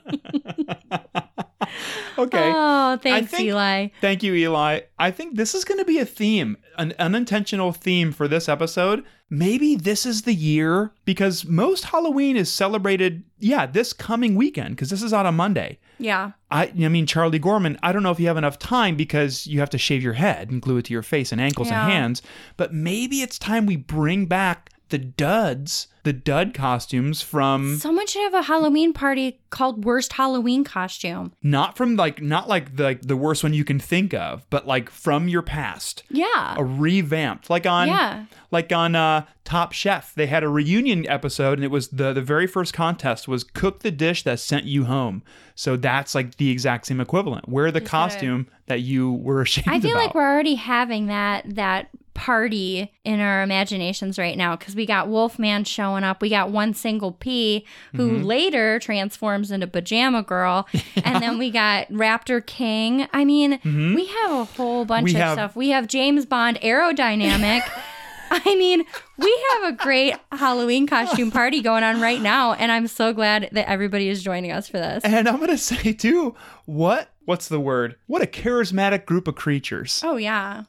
[2.18, 2.52] okay.
[2.56, 3.88] Oh, thanks, think- Eli.
[4.02, 4.82] Thank you, Eli.
[4.98, 9.04] I think this is going to be a theme, an unintentional theme for this episode.
[9.30, 14.90] Maybe this is the year because most Halloween is celebrated, yeah, this coming weekend because
[14.90, 15.78] this is out on Monday.
[16.00, 16.32] Yeah.
[16.50, 19.60] I, I mean, Charlie Gorman, I don't know if you have enough time because you
[19.60, 21.84] have to shave your head and glue it to your face and ankles Yeah.
[21.84, 22.22] and hands,
[22.58, 28.22] but maybe it's time we bring back the duds, the dud costumes from Someone should
[28.24, 31.34] have a Halloween party called Worst Halloween Costume.
[31.44, 34.90] not from like not like the the worst one you can think of, but like
[34.90, 36.04] from your past.
[36.10, 36.56] Yeah.
[36.58, 38.26] A revamped, like on Yeah.
[38.52, 42.22] like on uh, Top Chef, they had a reunion episode, and it was the the
[42.22, 45.24] very first contest was cook the dish that sent you home.
[45.56, 47.50] So that's like the exact same equivalent.
[47.50, 50.06] Wear the costume that you were ashamed I feel about.
[50.06, 55.08] like we're already having that that party in our imaginations right now because we got
[55.08, 56.22] Wolfman showing up.
[56.22, 58.24] We got one single P who Mm-hmm.
[58.24, 60.68] later transforms into Pajama Girl,
[61.04, 63.08] and then we got Raptor King.
[63.14, 65.16] I mean, we have a whole bunch Mm-hmm.
[65.18, 65.56] We of have- stuff.
[65.56, 67.62] We have James Bond aerodynamic.
[68.32, 68.84] I mean,
[69.18, 73.50] we have a great Halloween costume party going on right now, and I'm so glad
[73.54, 75.04] that everybody is joining us for this.
[75.04, 77.96] and I'm gonna say too, what what's the word?
[78.06, 80.02] What a charismatic group of creatures.
[80.06, 80.66] Oh yeah.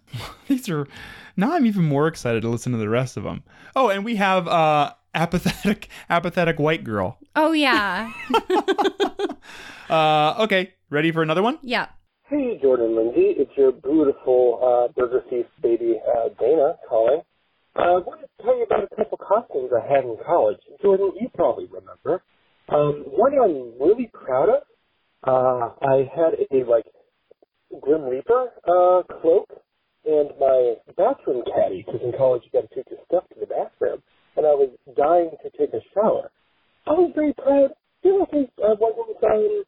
[0.48, 0.86] These are
[1.36, 3.42] now I'm even more excited to listen to the rest of them.
[3.76, 7.18] Oh, and we have uh apathetic apathetic white girl.
[7.36, 8.12] Oh yeah.
[9.88, 11.58] Uh okay, ready for another one?
[11.62, 11.88] yeah.
[12.28, 13.34] Hey, Jordan Lindsay.
[13.42, 17.22] It's your beautiful uh, Burger Thief baby, uh, Dana, calling.
[17.74, 20.58] Uh, I wanted to tell you about a couple costumes I had in college.
[20.80, 22.22] Jordan, you probably remember.
[22.68, 24.62] Um, one I'm really proud of.
[25.26, 26.86] Uh, I had a, like,
[27.80, 29.50] Grim Reaper uh, cloak
[30.04, 33.46] and my bathroom caddy, because in college you got to take your stuff to the
[33.46, 34.02] bathroom.
[34.36, 36.30] And I was dying to take a shower.
[36.86, 37.70] I was very proud.
[38.02, 39.64] You know, I wasn't um,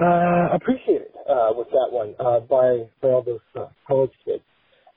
[0.00, 4.42] uh, appreciated uh, with that one uh, by by all those uh, college kids.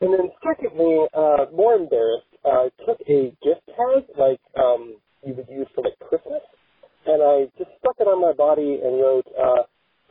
[0.02, 5.48] And then secondly, uh, more embarrassed, uh, took a gift tag like um, you would
[5.50, 6.42] use for like Christmas,
[7.06, 9.64] and I just stuck it on my body and wrote uh,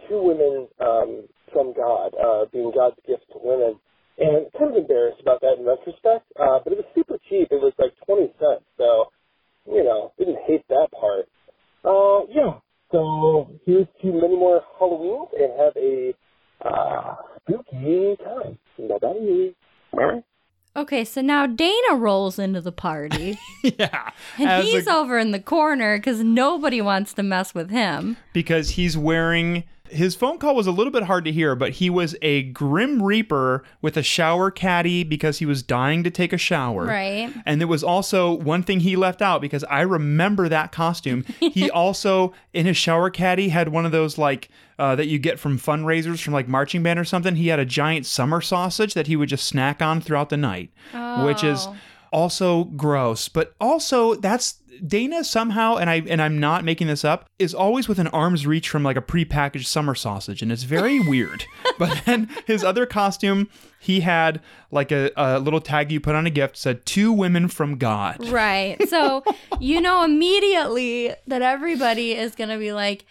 [0.09, 3.81] to women um, from God, uh, being God's gift to women.
[4.19, 7.49] And kind of embarrassed about that in retrospect, uh, but it was super cheap.
[7.51, 9.13] It was like 20 cents, so,
[9.71, 11.29] you know, didn't hate that part.
[11.85, 12.59] Uh, yeah,
[12.91, 16.15] so here's to many more Halloweens and have a
[16.65, 18.59] uh, spooky time.
[18.89, 20.21] Bye bye.
[20.77, 23.39] Okay, so now Dana rolls into the party.
[23.65, 24.11] yeah.
[24.39, 28.17] And he's a- over in the corner because nobody wants to mess with him.
[28.33, 31.91] because he's wearing his phone call was a little bit hard to hear, but he
[31.91, 36.39] was a Grim Reaper with a shower caddy because he was dying to take a
[36.39, 36.85] shower.
[36.87, 37.33] Right.
[37.47, 41.25] And there was also one thing he left out because I remember that costume.
[41.59, 44.49] He also, in his shower caddy, had one of those like
[44.79, 47.35] uh, that you get from fundraisers from like marching band or something.
[47.37, 50.71] He had a giant summer sausage that he would just snack on throughout the night,
[51.25, 51.77] which is Oh.
[52.13, 53.29] also gross.
[53.29, 57.89] But also, that's Dana somehow, and I and I'm not making this up, is always
[57.89, 61.45] within arm's reach from like a prepackaged summer sausage, and it's very weird.
[61.79, 63.49] But then his other costume,
[63.81, 67.49] he had like a, a little tag you put on a gift said to women
[67.49, 68.29] from God.
[68.29, 68.77] Right.
[68.89, 69.23] So
[69.61, 73.05] you know immediately that everybody is going to be like,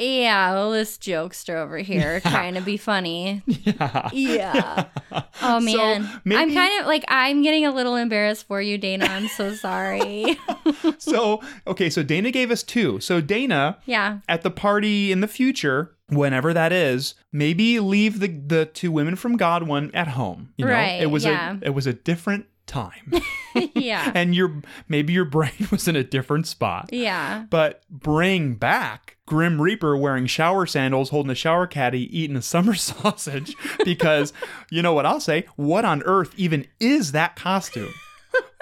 [0.00, 3.42] yeah, well, this jokester over here trying to be funny.
[3.46, 4.10] Yeah.
[4.12, 4.84] Yeah.
[5.42, 6.08] Oh, man.
[6.26, 9.06] I'm kind of like, I'm getting a little embarrassed for you, Dana.
[9.06, 10.38] I'm so sorry.
[10.98, 13.00] So okay, so Dana gave us two.
[13.00, 14.18] So Dana, yeah.
[14.28, 19.16] at the party in the future, whenever that is, maybe leave the the to women
[19.16, 20.52] from God one at home.
[20.56, 21.56] You know, Right, it was yeah.
[21.62, 23.12] a it was a different time.
[23.74, 24.10] yeah.
[24.14, 26.88] and your maybe your brain was in a different spot.
[26.92, 27.44] yeah.
[27.50, 32.74] But bring back Grim Reaper wearing shower sandals, holding a shower caddy, eating a summer
[32.74, 33.54] sausage
[33.84, 34.32] because
[34.70, 35.46] you know what I'll say?
[35.56, 37.92] What on earth even is that costume?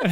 [0.01, 0.11] But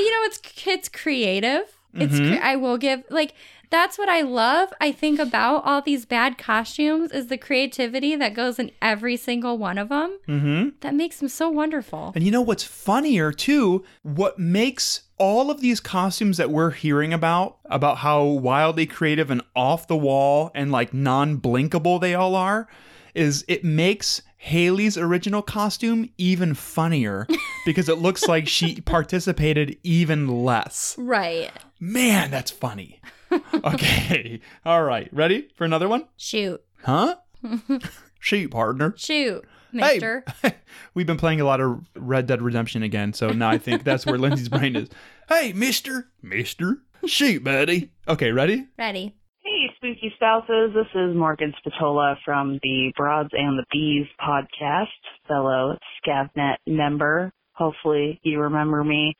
[0.00, 1.62] you know, it's it's creative.
[1.94, 2.38] It's Mhm.
[2.38, 3.34] cre- I will give like
[3.70, 4.72] that's what I love.
[4.80, 9.56] I think about all these bad costumes is the creativity that goes in every single
[9.58, 10.18] one of them.
[10.28, 10.68] Mm-hmm.
[10.80, 12.12] That makes them so wonderful.
[12.14, 13.84] And you know what's funnier too?
[14.02, 19.42] What makes all of these costumes that we're hearing about, about how wildly creative and
[19.54, 22.68] off the wall and like non blinkable they all are,
[23.14, 27.26] is it makes Haley's original costume even funnier
[27.66, 30.96] because it looks like she participated even less.
[30.98, 31.52] Right.
[31.78, 33.00] Man, that's funny.
[33.64, 34.40] Okay.
[34.64, 35.08] All right.
[35.12, 36.06] Ready for another one?
[36.16, 36.62] Shoot.
[36.84, 37.16] Huh?
[38.20, 38.94] Shoot, partner.
[38.96, 40.24] Shoot, mister.
[40.42, 40.54] Hey,
[40.94, 44.04] we've been playing a lot of Red Dead Redemption again, so now I think that's
[44.04, 44.88] where Lindsay's brain is.
[45.28, 46.08] Hey, mister.
[46.22, 46.82] Mister.
[47.06, 47.92] Shoot, buddy.
[48.06, 48.66] Okay, ready?
[48.78, 49.14] Ready.
[49.42, 50.72] Hey, spooky spouses.
[50.74, 54.88] This is Morgan Spatola from the Broads and the Bees podcast,
[55.26, 57.32] fellow ScavNet member.
[57.54, 59.14] Hopefully you remember me.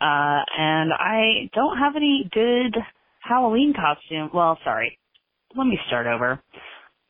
[0.00, 2.76] Uh, and I don't have any good
[3.22, 4.30] Halloween costume.
[4.34, 4.98] Well, sorry.
[5.56, 6.42] Let me start over.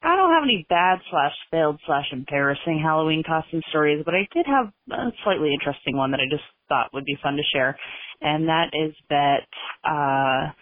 [0.04, 4.46] I don't have any bad slash failed slash embarrassing Halloween costume stories, but I did
[4.46, 7.78] have a slightly interesting one that I just thought would be fun to share.
[8.20, 9.46] And that is that,
[9.84, 10.52] uh,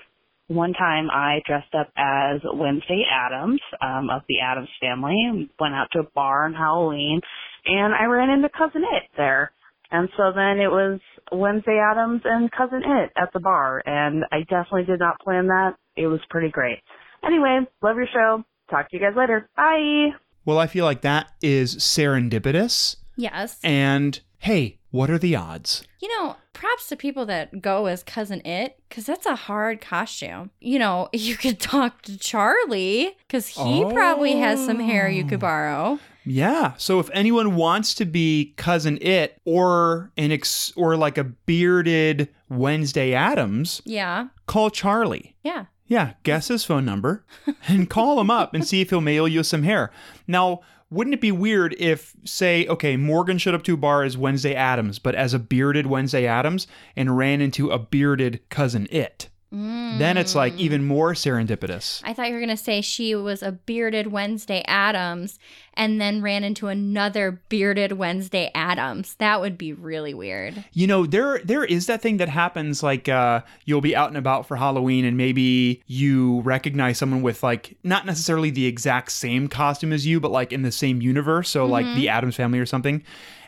[0.49, 5.75] one time I dressed up as Wednesday Addams um, of the Addams family and went
[5.75, 7.21] out to a bar on Halloween,
[7.65, 9.53] and I ran into Cousin It there.
[9.91, 11.01] And so then it was
[11.33, 15.75] Wednesday Addams and Cousin It at the bar, and I definitely did not plan that.
[15.97, 16.79] It was pretty great.
[17.25, 18.45] Anyway, love your show.
[18.71, 19.49] Talk to you guys later.
[19.57, 20.11] Bye.
[20.45, 22.97] Well, I feel like that is serendipitous.
[23.17, 23.59] Yes.
[23.63, 25.85] And hey, what are the odds?
[26.01, 30.51] You know, props to people that go as Cousin It, because that's a hard costume.
[30.61, 35.39] You know, you could talk to Charlie, because he probably has some hair you could
[35.39, 35.47] oh.
[35.47, 35.99] borrow.
[36.33, 36.75] Yeah.
[36.77, 42.29] So if anyone wants to be cousin it or an ex- or like a bearded
[42.49, 44.29] Wednesday Addams, Yeah.
[44.47, 45.35] call Charlie.
[45.43, 45.67] Yeah.
[45.87, 47.25] Yeah, guess his phone number
[47.67, 49.91] and call him up and see if he'll mail you some hair.
[50.29, 54.17] Now, wouldn't it be weird if, say, okay, Morgan showed up to a bar as
[54.17, 59.29] Wednesday Addams, but as a bearded Wednesday Addams and ran into a bearded cousin it?
[59.53, 62.01] Then it's like even more serendipitous.
[62.05, 65.39] I thought you were going to say she was a bearded Wednesday Addams
[65.75, 69.15] and then ran into another bearded Wednesday Addams.
[69.17, 70.65] That would be really weird.
[70.73, 74.17] You know, there there is that thing that happens like uh you'll be out and
[74.17, 79.49] about for Halloween and maybe you recognize someone with like not necessarily the exact same
[79.49, 81.97] costume as you, but like in the same universe, so like Mhm.
[81.97, 83.03] the Addams family or something.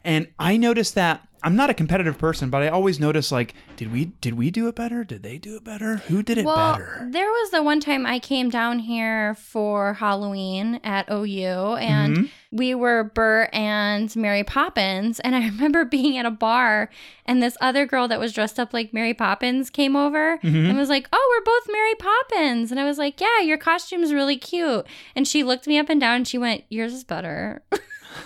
[0.04, 3.92] And I noticed that I'm not a competitive person, but I always notice like, did
[3.92, 5.02] we did we do it better?
[5.02, 5.96] Did they do it better?
[6.08, 7.08] Who did it well, better?
[7.10, 12.30] there was the one time I came down here for Halloween at OU and Mhm.
[12.52, 15.18] we were Bert and Mary Poppins.
[15.20, 16.90] And I remember being at a bar
[17.26, 20.68] and this other girl that was dressed up like Mary Poppins came over Mhm.
[20.70, 22.70] and was like, Oh, we're both Mary Poppins.
[22.70, 24.86] And I was like, Yeah, your costume's really cute.
[25.16, 27.62] And she looked me up and down and she went, Yours is better.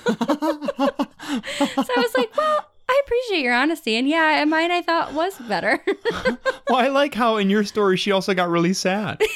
[0.07, 3.97] so I was like, Well, I appreciate your honesty.
[3.97, 5.83] And yeah, mine I thought was better.
[6.69, 9.21] well, I like how in your story she also got really sad.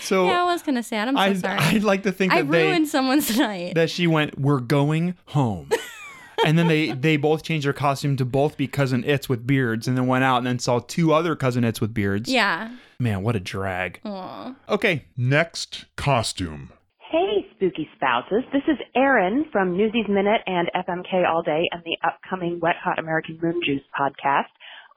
[0.00, 1.08] So yeah, I was kind of sad.
[1.08, 1.58] I'm so I sorry.
[1.58, 3.74] I'd like to think I that they ruined someone's night.
[3.74, 5.70] that she went, "We're going home,"
[6.44, 9.86] and then they they both changed their costume to both be cousin its with beards,
[9.88, 12.30] and then went out and then saw two other cousin its with beards.
[12.30, 12.70] yeah.
[12.98, 14.00] man, what a drag.
[14.04, 14.54] Aw.
[14.68, 16.72] Okay, Next costume.
[17.10, 18.42] Hey, spooky spouses.
[18.52, 22.98] This is Erin from Newsies Minute and FMK All Day and the upcoming Wet Hot
[22.98, 24.50] American Moon Juice podcast.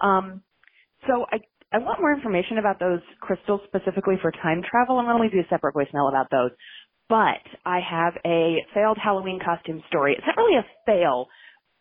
[0.04, 0.42] Um,
[1.06, 1.38] so I,
[1.72, 4.98] I want more information about those crystals specifically for time travel.
[4.98, 6.50] I'm going to leave you a separate voicemail about those.
[7.08, 10.16] But I have a failed Halloween costume story.
[10.18, 11.28] It's not really a fail,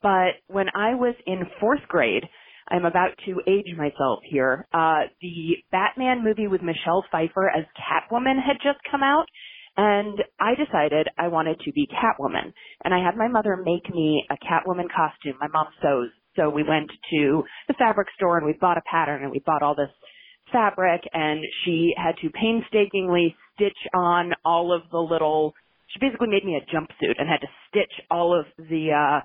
[0.03, 2.25] but when I was in fourth grade,
[2.69, 4.67] I'm about to age myself here.
[4.73, 9.27] Uh, the Batman movie with Michelle Pfeiffer as Catwoman had just come out,
[9.77, 12.53] and I decided I wanted to be Catwoman.
[12.85, 15.37] And I had my mother make me a Catwoman costume.
[15.41, 16.13] My mom sews.
[16.37, 19.63] So we went to the fabric store and we bought a pattern and we bought
[19.63, 19.91] all this
[20.53, 25.55] fabric and she had to painstakingly stitch on all of the little,
[25.89, 29.21] she basically made me a jumpsuit and had to stitch all of the, uh,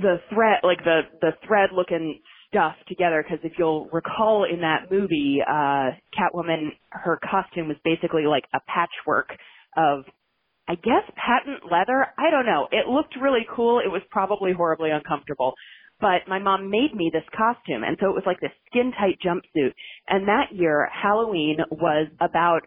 [0.00, 2.20] the thread, like the, the thread looking
[2.50, 8.24] stuff together because if you'll recall in that movie, uh, Catwoman, her costume was basically
[8.24, 9.30] like a patchwork
[9.76, 10.04] of
[10.68, 12.06] I guess patent leather.
[12.18, 12.68] I don't know.
[12.70, 13.80] It looked really cool.
[13.80, 15.54] It was probably horribly uncomfortable.
[15.98, 17.82] But my mom made me this costume.
[17.82, 19.72] And so it was like this skin tight jumpsuit.
[20.08, 22.60] And that year, Halloween was about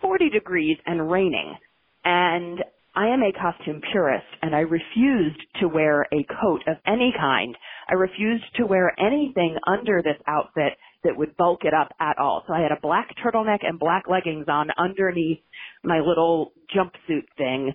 [0.00, 1.56] 40 degrees and raining.
[2.04, 2.60] And
[2.98, 7.56] I am a costume purist and I refused to wear a coat of any kind.
[7.88, 10.72] I refused to wear anything under this outfit
[11.04, 12.42] that would bulk it up at all.
[12.48, 15.38] So I had a black turtleneck and black leggings on underneath
[15.84, 17.72] my little jumpsuit thing.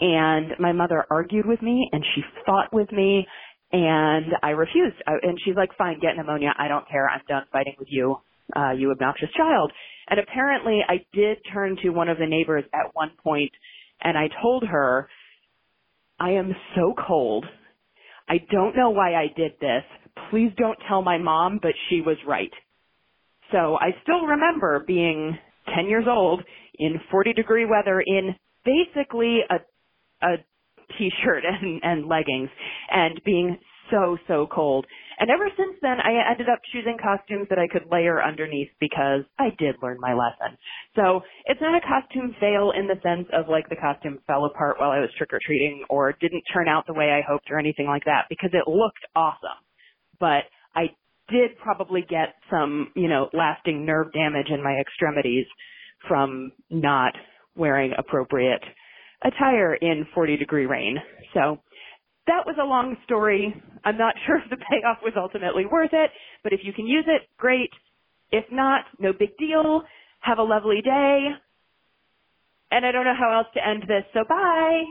[0.00, 3.26] And my mother argued with me and she fought with me
[3.72, 4.96] and I refused.
[5.06, 6.52] And she's like, fine, get pneumonia.
[6.58, 7.08] I don't care.
[7.08, 8.16] I'm done fighting with you,
[8.54, 9.72] uh, you obnoxious child.
[10.10, 13.52] And apparently I did turn to one of the neighbors at one point
[14.02, 15.08] and I told her,
[16.20, 17.44] I am so cold.
[18.28, 19.84] I don't know why I did this.
[20.30, 22.50] Please don't tell my mom, but she was right.
[23.52, 25.38] So I still remember being
[25.74, 26.42] 10 years old
[26.78, 28.34] in 40 degree weather in
[28.64, 29.56] basically a,
[30.26, 30.36] a
[30.98, 32.50] t-shirt and, and leggings
[32.90, 33.58] and being
[33.90, 34.86] so, so cold.
[35.18, 39.22] And ever since then, I ended up choosing costumes that I could layer underneath because
[39.38, 40.56] I did learn my lesson.
[40.94, 44.76] So it's not a costume fail in the sense of like the costume fell apart
[44.78, 48.04] while I was trick-or-treating or didn't turn out the way I hoped or anything like
[48.04, 49.58] that because it looked awesome.
[50.20, 50.90] But I
[51.28, 55.46] did probably get some, you know, lasting nerve damage in my extremities
[56.06, 57.12] from not
[57.56, 58.62] wearing appropriate
[59.22, 60.96] attire in 40 degree rain.
[61.34, 61.58] So
[62.28, 63.54] that was a long story.
[63.84, 66.10] I'm not sure if the payoff was ultimately worth it,
[66.42, 67.70] but if you can use it, great.
[68.30, 69.82] If not, no big deal.
[70.20, 71.28] Have a lovely day.
[72.70, 74.84] And I don't know how else to end this, so bye.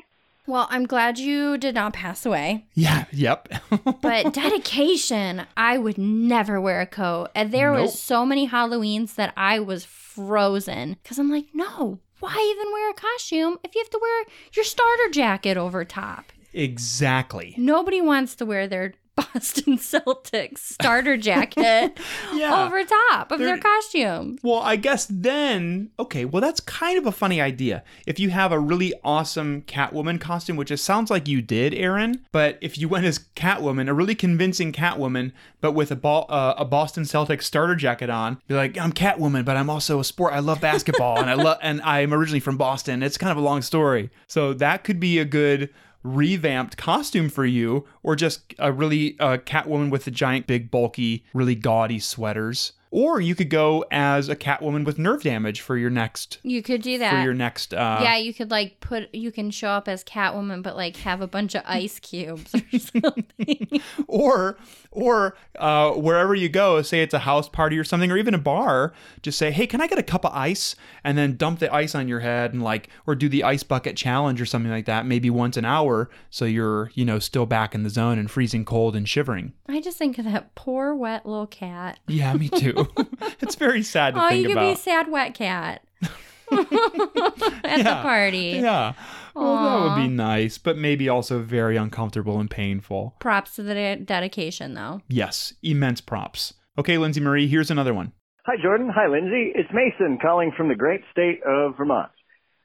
[0.47, 2.65] Well, I'm glad you did not pass away.
[2.73, 3.49] Yeah, yep.
[4.01, 7.27] but dedication, I would never wear a coat.
[7.35, 7.81] And there Nope.
[7.81, 12.89] was so many Halloweens that I was frozen because I'm like, no, why even wear
[12.89, 14.23] a costume if you have to wear
[14.53, 16.31] your starter jacket over top?
[16.53, 17.55] Exactly.
[17.57, 21.97] Nobody wants to wear their Boston Celtics starter jacket
[22.35, 22.65] Yeah.
[22.67, 24.37] over top of their costume.
[24.43, 27.83] Well, I guess then, okay, well, that's kind of a funny idea.
[28.05, 32.25] If you have a really awesome Catwoman costume, which it sounds like you did, Erin,
[32.31, 35.31] but if you went as Catwoman, a really convincing Catwoman,
[35.61, 39.43] but with a, ball, uh, a Boston Celtics starter jacket on, be like, I'm Catwoman,
[39.45, 40.33] but I'm also a sport.
[40.33, 43.01] I love basketball, and I love, and I'm originally from Boston.
[43.01, 45.71] It's kind of a long story, so that could be a good
[46.03, 51.23] revamped costume for you, or just a really uh, Catwoman with the giant, big, bulky,
[51.33, 52.73] really gaudy sweaters.
[52.91, 56.81] Or you could go as a Catwoman with nerve damage for your next You could
[56.81, 57.73] do that for your next.
[57.73, 61.21] Uh, yeah, you could like put you can show up as Catwoman, but like have
[61.21, 63.81] a bunch of ice cubes or something.
[64.07, 64.57] Or
[64.91, 68.39] or uh, wherever you go, say it's a house party or something, or even a
[68.39, 71.73] bar, just say, "Hey, can I get a cup of ice?" And then dump the
[71.73, 74.85] ice on your head, and like, or do the ice bucket challenge or something like
[74.85, 78.31] that, maybe once an hour, so you're you know still back in the zone and
[78.31, 79.53] freezing cold and shivering.
[79.67, 81.99] I just think of that poor wet little cat.
[82.07, 82.76] Yeah, me too.
[83.41, 84.67] it's very sad to Oh, think you could about.
[84.67, 85.81] be a sad wet cat
[86.51, 88.59] at the party.
[88.61, 88.93] Yeah.
[89.35, 93.15] Well, that would be nice, but maybe also very uncomfortable and painful.
[93.19, 95.01] Props to the de- dedication, though.
[95.07, 96.55] Yes, immense props.
[96.77, 98.13] Okay, Lindsay Marie, here's another one.
[98.47, 98.89] Hi, Jordan.
[98.95, 99.51] Hi, Lindsay.
[99.53, 102.09] It's Mason calling from the great state of Vermont.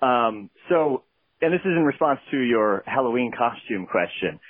[0.00, 1.02] Um, so,
[1.42, 4.40] and this is in response to your Halloween costume question.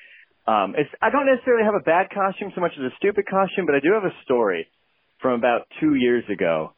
[0.46, 3.66] Um, it's, I don't necessarily have a bad costume so much as a stupid costume,
[3.66, 4.68] but I do have a story
[5.22, 6.74] from about two years ago.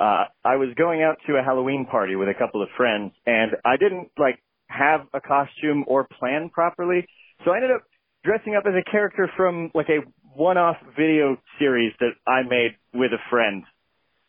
[0.00, 3.52] Uh, I was going out to a Halloween party with a couple of friends, and
[3.64, 4.38] I didn't like
[4.68, 7.06] have a costume or plan properly,
[7.44, 7.82] so I ended up
[8.24, 10.00] dressing up as a character from like a
[10.34, 13.64] one-off video series that I made with a friend.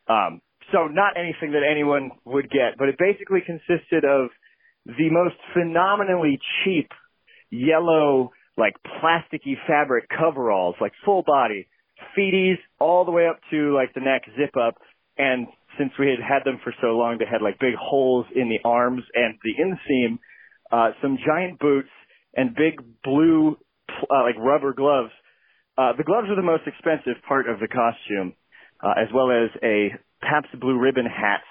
[0.07, 0.41] Um,
[0.72, 4.30] so not anything that anyone would get, but it basically consisted of
[4.86, 6.89] the most phenomenally cheap
[7.51, 11.67] yellow, like plasticky fabric coveralls, like full body,
[12.18, 14.76] feeties all the way up to like the neck zip up.
[15.18, 15.47] And
[15.78, 18.60] since we had had them for so long, they had like big holes in the
[18.68, 20.20] arms and the inseam,
[20.72, 21.89] uh, some giant boots
[22.36, 23.58] and big blue,
[23.89, 25.12] uh, like rubber gloves.
[25.78, 28.34] Uh, the gloves were the most expensive part of the costume,
[28.84, 31.41] uh, as well as a Pabst Blue Ribbon hat.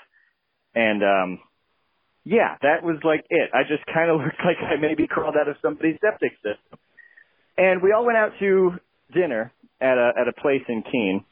[0.75, 1.41] And, um,
[2.25, 3.51] yeah, that was like it.
[3.55, 6.79] I just kind of looked like I maybe crawled out of somebody's septic system.
[7.57, 8.73] And we all went out to
[9.13, 11.25] dinner at a, at a place in Keene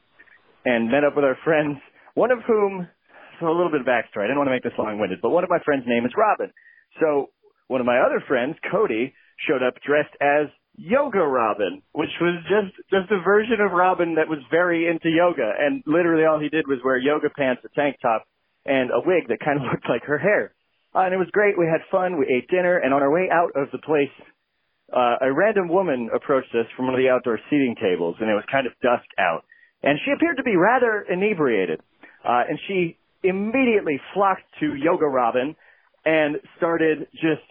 [0.65, 1.79] and met up with our friends,
[2.15, 2.89] one of whom,
[3.39, 4.25] so a little bit of backstory.
[4.25, 6.51] I didn't want to make this long-winded, but one of my friends' name is Robin.
[7.01, 7.31] So
[7.69, 9.15] one of my other friends, Cody,
[9.47, 14.29] showed up dressed as Yoga Robin, which was just just a version of Robin that
[14.29, 17.97] was very into yoga, and literally all he did was wear yoga pants, a tank
[18.03, 18.25] top,
[18.67, 20.53] and a wig that kind of looked like her hair.
[20.95, 21.59] Uh, and it was great.
[21.59, 22.19] We had fun.
[22.19, 24.13] We ate dinner, and on our way out of the place,
[24.93, 28.35] uh, a random woman approached us from one of the outdoor seating tables, and it
[28.35, 29.45] was kind of dusk out.
[29.83, 31.81] And she appeared to be rather inebriated.
[32.25, 35.55] Uh, and she immediately flocked to Yoga Robin
[36.05, 37.43] and started just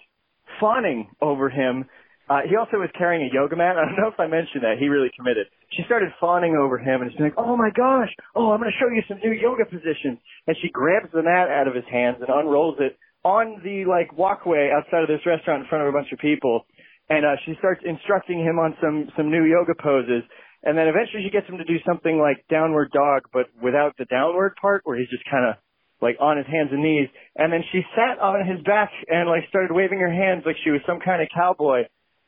[0.60, 1.86] fawning over him.
[2.30, 3.76] Uh, he also was carrying a yoga mat.
[3.78, 4.80] I don't know if I mentioned that.
[4.80, 5.48] He really committed.
[5.72, 8.80] She started fawning over him and she's like, oh my gosh, oh, I'm going to
[8.80, 10.18] show you some new yoga positions.
[10.48, 14.16] And she grabs the mat out of his hands and unrolls it on the like
[14.18, 16.66] walkway outside of this restaurant in front of a bunch of people.
[17.10, 20.24] And, uh, she starts instructing him on some, some new yoga poses.
[20.64, 24.06] And then eventually she gets him to do something like downward dog, but without the
[24.06, 25.56] downward part where he's just kind of
[26.02, 27.08] like on his hands and knees.
[27.36, 30.72] And then she sat on his back and like started waving her hands like she
[30.72, 31.84] was some kind of cowboy.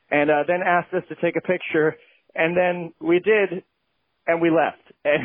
[0.09, 1.97] And uh, then asked us to take a picture.
[2.33, 3.63] And then we did,
[4.25, 4.83] and we left.
[5.07, 5.23] And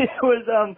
[0.00, 0.76] it was um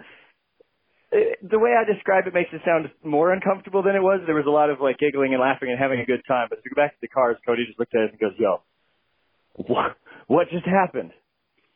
[1.15, 4.21] it, the way I describe it makes it sound more uncomfortable than it was.
[4.27, 6.49] There was a lot of like giggling and laughing and having a good time.
[6.51, 8.35] But as we go back to the cars, Cody just looked at us and goes,
[8.39, 8.63] "Yo,
[9.55, 9.97] what
[10.27, 11.13] what just happened?"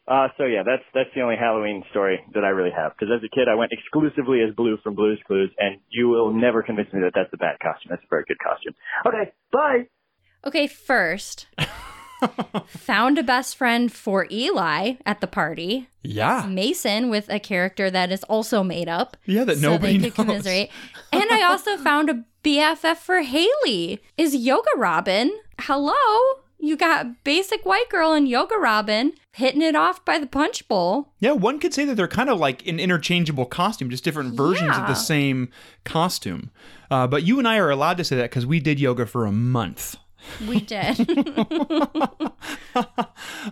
[0.09, 2.93] Uh, so yeah, that's that's the only Halloween story that I really have.
[2.99, 6.32] Because as a kid, I went exclusively as Blue from Blue's Clues, and you will
[6.32, 7.91] never convince me that that's a bad costume.
[7.91, 8.74] That's a very good costume.
[9.07, 9.86] Okay, bye.
[10.47, 11.47] Okay, first,
[12.66, 15.88] found a best friend for Eli at the party.
[16.02, 16.46] Yeah.
[16.48, 19.16] Mason with a character that is also made up.
[19.26, 20.12] Yeah, that so nobody knows.
[20.14, 20.70] commiserate.
[21.12, 24.00] and I also found a BFF for Haley.
[24.16, 25.32] Is Yoga Robin?
[25.60, 25.94] Hello?
[26.60, 31.12] You got basic white girl and Yoga Robin hitting it off by the punch bowl.
[31.20, 34.76] Yeah, one could say that they're kind of like an interchangeable costume, just different versions
[34.76, 35.50] of the same
[35.84, 36.50] costume.
[36.90, 39.24] Uh, but you and I are allowed to say that because we did yoga for
[39.24, 39.96] a month.
[40.46, 40.96] We did.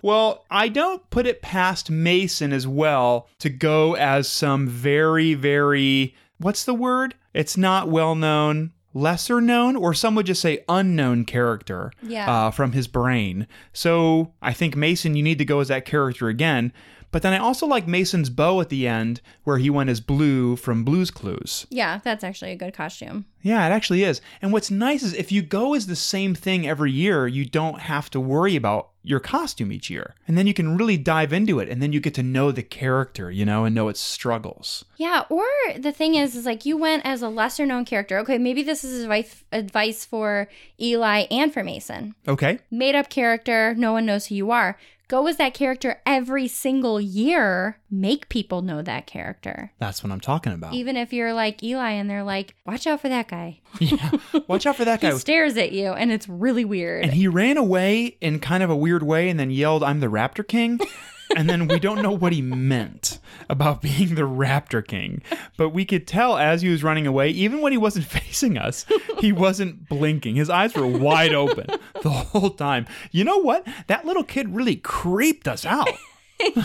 [0.03, 6.15] Well, I don't put it past Mason as well to go as some very, very,
[6.39, 7.15] what's the word?
[7.35, 12.31] It's not well known, lesser known, or some would just say unknown character Yeah.
[12.31, 13.47] uh, from his brain.
[13.73, 16.73] So I think Mason, you need to go as that character again.
[17.17, 20.55] But then I also like Mason's bow at the end, where he went as Blue
[20.55, 21.67] from Blue's Clues.
[21.71, 23.25] yeah, that's actually a good costume.
[23.41, 24.21] Yeah, it actually is.
[24.43, 27.79] And what's nice is if you go as the same thing every year, you don't
[27.79, 30.17] have to worry about your costume each year.
[30.27, 32.65] And then you can really dive into it and then you get to know the
[32.65, 34.85] character, you know, and know its struggles.
[34.97, 35.47] Yeah, or
[35.79, 38.19] the thing is, is like you went as a lesser known character.
[38.19, 40.49] Okay, maybe this is advice advice for
[40.81, 42.17] Eli and for Mason.
[42.27, 42.59] Okay?
[42.69, 44.77] Made up character, no one knows who you are.
[45.09, 47.79] Go as that character every single year.
[47.89, 49.73] Make people know that character.
[49.79, 50.75] That's what I'm talking about.
[50.75, 53.61] Even if you're like Eli and they're like, watch out for that guy.
[53.79, 54.11] Yeah.
[54.49, 55.13] Watch out for that guy.
[55.13, 57.05] He stares at you and it's really weird.
[57.05, 60.07] And he ran away in kind of a weird way and then yelled, I'm the
[60.09, 60.81] Raptor King.
[61.35, 63.19] and then we don't know what he meant
[63.49, 65.23] about being the Raptor King.
[65.57, 68.87] But we could tell as he was running away, even when he wasn't facing us,
[69.19, 70.37] he wasn't blinking.
[70.37, 71.67] His eyes were wide open
[72.03, 72.87] the whole time.
[73.11, 73.67] You know what?
[73.87, 75.89] That little kid really creeped us out.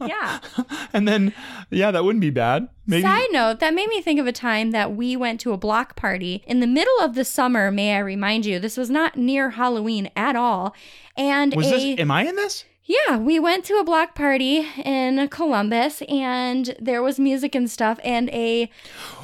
[0.00, 0.40] yeah.
[0.92, 1.32] And then,
[1.70, 2.68] yeah, that wouldn't be bad.
[2.84, 3.02] Maybe.
[3.02, 5.94] Side note, that made me think of a time that we went to a block
[5.94, 8.58] party in the middle of the summer, may I remind you.
[8.58, 10.74] This was not near Halloween at all.
[11.16, 12.64] And was a this, am I in this?
[12.84, 18.00] Yeah, we went to a block party in Columbus and there was music and stuff
[18.02, 18.68] and a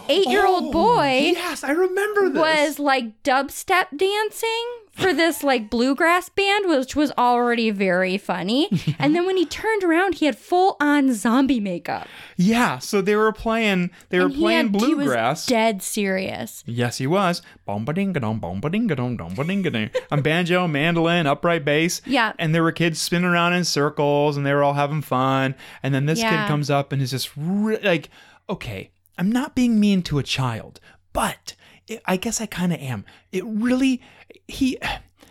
[0.09, 2.39] 8-year-old Oh, boy Yes, I remember this.
[2.41, 8.69] was like dubstep dancing for this like bluegrass band which was already very funny.
[8.99, 12.09] And then when he turned around, he had full on zombie makeup.
[12.37, 15.47] Yeah, so they were playing they were And he playing had- he was bluegrass.
[15.47, 16.63] dead serious.
[16.67, 17.43] Yes, he was.
[17.67, 19.91] Bomba-ding-a-dong, bomba-ding-a-dong, bomba-ding-a-ding.
[20.11, 22.01] On banjo, mandolin, upright bass.
[22.07, 22.33] Yeah.
[22.39, 25.55] And there were kids spinning around in circles and they were all having fun.
[25.83, 26.31] And then this Yeah.
[26.45, 28.09] kid comes up and is just re- like,
[28.49, 30.81] okay, I'm not being mean to a child,
[31.13, 31.55] but
[32.05, 33.05] I guess I kind of am.
[33.33, 34.01] It really,
[34.49, 34.79] he,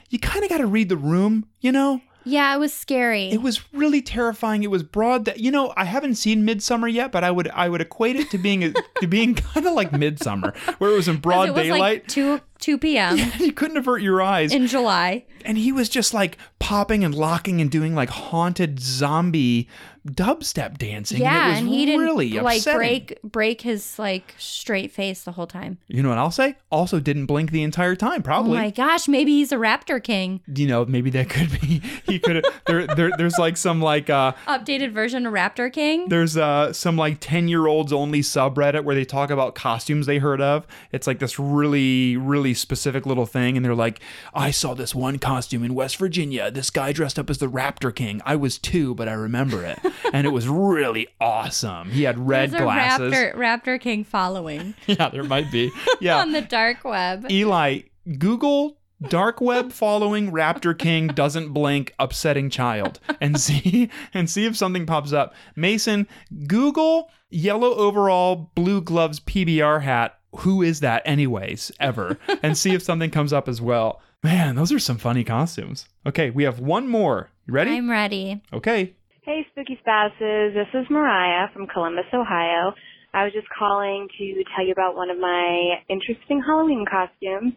[0.10, 2.02] you kind of got to read the room, you know?
[2.28, 3.30] Yeah, it was scary.
[3.30, 4.64] It was really terrifying.
[4.64, 7.70] It was broad that you know I haven't seen Midsummer yet, but I would I
[7.70, 11.08] would equate it to being a, to being kind of like Midsummer, where it was
[11.08, 11.80] in broad it was daylight.
[11.80, 13.18] like 2 2 p.m.
[13.40, 15.24] you couldn't avert your eyes in July.
[15.46, 19.70] and he was just like popping and locking and doing like haunted zombie
[20.08, 21.20] dubstep dancing.
[21.20, 22.78] yeah, it was and he didn't really like upsetting.
[22.78, 25.78] break break his like straight face the whole time.
[25.88, 26.56] You know what I'll say?
[26.72, 28.22] Also didn't blink the entire time.
[28.22, 28.58] Probably.
[28.58, 30.42] Oh my gosh, maybe he's a raptor king.
[30.54, 31.82] you know, maybe that could be.
[32.06, 32.46] He could.
[32.68, 33.10] there, there.
[33.18, 34.10] There's like some like.
[34.12, 36.08] uh Updated version of Raptor King.
[36.08, 40.20] There's uh some like 10 year olds only subreddit where they talk about costumes they
[40.20, 40.68] heard of.
[40.92, 44.00] It's like this really, really specific little thing, and they're like,
[44.34, 46.50] "I saw this one costume in West Virginia.
[46.52, 48.22] This guy dressed up as the Raptor King.
[48.26, 49.80] I was two, but I remember it,
[50.14, 51.92] and it was really awesome.
[51.92, 53.14] He had red There's a glasses.
[53.14, 55.72] Raptor, Raptor King following Yeah, there might be.
[56.02, 57.30] Yeah, on the dark web.
[57.32, 57.82] Eli,
[58.18, 58.78] Google
[59.10, 64.86] dark web following Raptor King doesn't blink upsetting child and see and see if something
[64.86, 65.34] pops up.
[65.56, 66.08] Mason,
[66.48, 70.20] Google yellow overall blue gloves PBR hat.
[70.40, 72.18] Who is that anyways ever?
[72.42, 74.02] And see if something comes up as well.
[74.24, 75.88] Man, those are some funny costumes.
[76.06, 77.30] Okay, we have one more.
[77.46, 77.72] You ready?
[77.78, 78.42] I'm ready.
[78.52, 78.94] Okay.
[79.24, 80.54] Hey, spooky spouses.
[80.54, 82.74] This is Mariah from Columbus, Ohio.
[83.14, 87.54] I was just calling to tell you about one of my interesting Halloween costumes.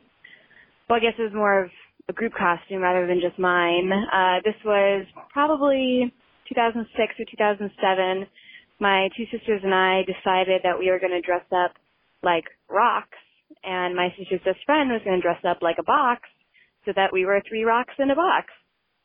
[0.88, 1.70] Well, I guess it was more of
[2.08, 3.90] a group costume rather than just mine.
[3.92, 6.12] Uh, this was probably
[6.48, 8.26] 2006 or 2007.
[8.80, 11.72] My two sisters and I decided that we were going to dress up
[12.22, 13.18] like rocks,
[13.64, 16.22] and my sister's best friend was going to dress up like a box
[16.84, 18.46] so that we were three rocks in a box.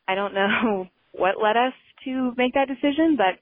[0.07, 1.73] I don't know what led us
[2.05, 3.39] to make that decision, but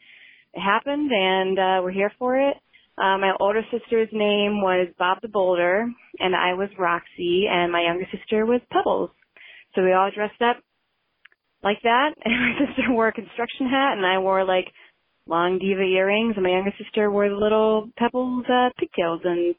[0.54, 2.58] it happened and uh, we're here for it.
[2.98, 5.88] Uh, my older sister's name was Bob the Boulder,
[6.20, 9.10] and I was Roxy, and my younger sister was Pebbles.
[9.74, 10.58] So we all dressed up
[11.64, 14.68] like that, and my sister wore a construction hat, and I wore like
[15.32, 19.56] long diva earrings, and my younger sister wore the little Pebbles uh, pigtails, and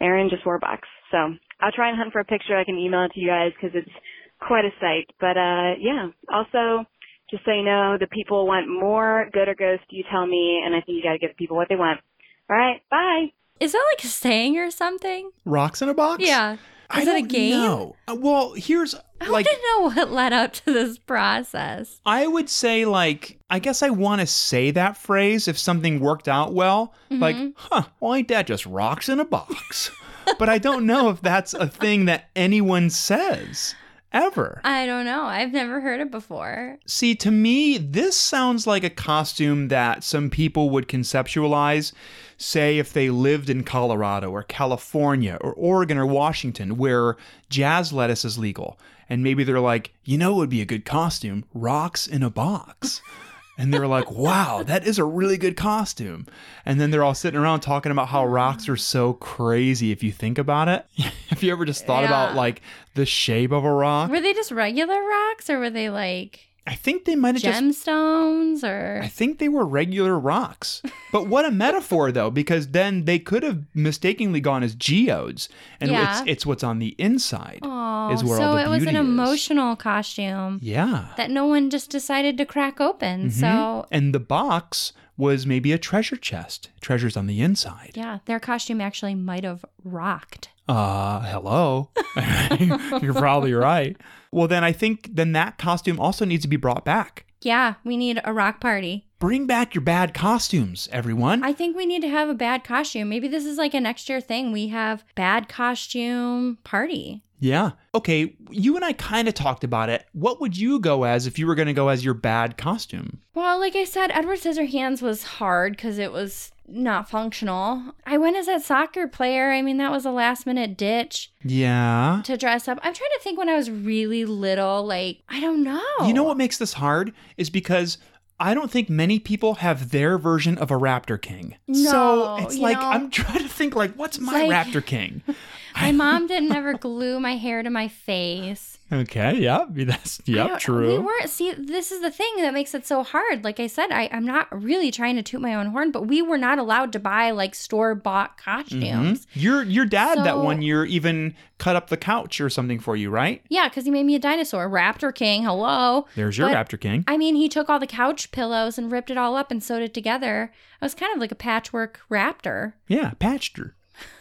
[0.00, 0.88] Aaron just wore a box.
[1.12, 1.18] So
[1.60, 2.56] I'll try and hunt for a picture.
[2.56, 3.94] I can email it to you guys because it's
[4.40, 5.12] quite a sight.
[5.20, 6.86] But uh yeah, also
[7.30, 9.84] just so you know, the people want more goat or ghost.
[9.90, 12.00] You tell me, and I think you got to give people what they want.
[12.48, 13.26] All right, bye.
[13.60, 15.30] Is that like a saying or something?
[15.44, 16.24] Rocks in a box?
[16.26, 16.56] Yeah.
[16.96, 17.50] Is I it a game?
[17.52, 17.96] know.
[18.08, 19.62] Uh, Well, here's I like want to
[19.96, 22.00] know what led up to this process.
[22.06, 26.26] I would say, like, I guess I want to say that phrase if something worked
[26.28, 26.94] out well.
[27.10, 27.52] Like, Mhm.
[27.56, 29.90] huh, well, ain't that just rocks in a box?
[30.38, 33.74] but I don't know if that's a thing that anyone says
[34.12, 34.60] ever.
[34.64, 35.22] I don't know.
[35.24, 36.78] I've never heard it before.
[36.86, 41.92] See, to me, this sounds like a costume that some people would conceptualize,
[42.36, 47.16] say, if they lived in Colorado or California or Oregon or Washington, where
[47.48, 48.78] jazz lettuce is legal.
[49.08, 52.30] And maybe they're like, you know, it would be a good costume rocks in a
[52.30, 53.02] box.
[53.60, 56.26] And they're like, wow, that is a really good costume.
[56.64, 60.12] And then they're all sitting around talking about how rocks are so crazy if you
[60.12, 60.86] think about it.
[61.28, 62.62] Have you ever just thought about like
[62.94, 64.10] the shape of a rock?
[64.10, 67.60] Were they just regular rocks or were they like I think they might have just
[67.62, 70.82] gemstones or I think they were regular rocks.
[71.12, 75.48] But what a metaphor though, because then they could have mistakenly gone as geodes.
[75.80, 76.20] And Yeah.
[76.20, 78.90] it's it's what's on the inside Oh, is where so all the it was an
[78.96, 79.00] is.
[79.00, 81.06] emotional costume Yeah.
[81.16, 83.28] that no one just decided to crack open.
[83.28, 83.32] Mhm.
[83.32, 86.70] So and the box was maybe a treasure chest.
[86.80, 87.92] Treasures on the inside.
[87.94, 90.48] yeah, their costume actually might have rocked.
[90.68, 91.90] Uh, hello.
[93.02, 93.96] You're probably right.
[94.32, 97.26] Well, then I think then that costume also needs to be brought back.
[97.42, 99.06] Yeah, we need a rock party.
[99.18, 101.42] Bring back your bad costumes, everyone.
[101.42, 103.08] I think we need to have a bad costume.
[103.08, 104.52] Maybe this is like a next year thing.
[104.52, 107.22] We have bad costume party.
[107.40, 107.72] Yeah.
[107.94, 110.06] Okay, you and I kind of talked about it.
[110.12, 113.20] What would you go as if you were going to go as your bad costume?
[113.34, 117.94] Well, like I said, Edward Scissorhands was hard because it was not functional.
[118.06, 119.50] I went as that soccer player.
[119.50, 122.20] I mean, that was a last minute ditch Yeah.
[122.24, 122.78] to dress up.
[122.82, 124.84] I'm trying to think when I was really little.
[124.86, 125.80] Like, I don't know.
[126.06, 127.98] You know what makes this hard is because
[128.38, 131.56] I don't think many people have their version of a Raptor King.
[131.72, 135.22] so No, it's like know- I'm trying to think like what's my like- Raptor King?
[135.74, 138.78] My mom didn't ever glue my hair to my face.
[138.92, 140.88] Okay, yeah, that's I yep, true.
[140.88, 141.30] We weren't.
[141.30, 143.44] See, this is the thing that makes it so hard.
[143.44, 146.22] Like I said, I, I'm not really trying to toot my own horn, but we
[146.22, 149.26] were not allowed to buy like store bought costumes.
[149.26, 149.28] Mhm.
[149.34, 153.10] Your your dad that one year even cut up the couch or something for you,
[153.10, 153.42] right?
[153.48, 155.44] Yeah, because he made me a dinosaur, Raptor King.
[155.44, 156.06] Hello.
[156.16, 157.04] There's your But, Raptor King.
[157.06, 159.82] I mean, he took all the couch pillows and ripped it all up and sewed
[159.82, 160.50] it together.
[160.80, 162.72] It was kind of like a patchwork raptor.
[162.88, 163.76] Yeah, Patcher.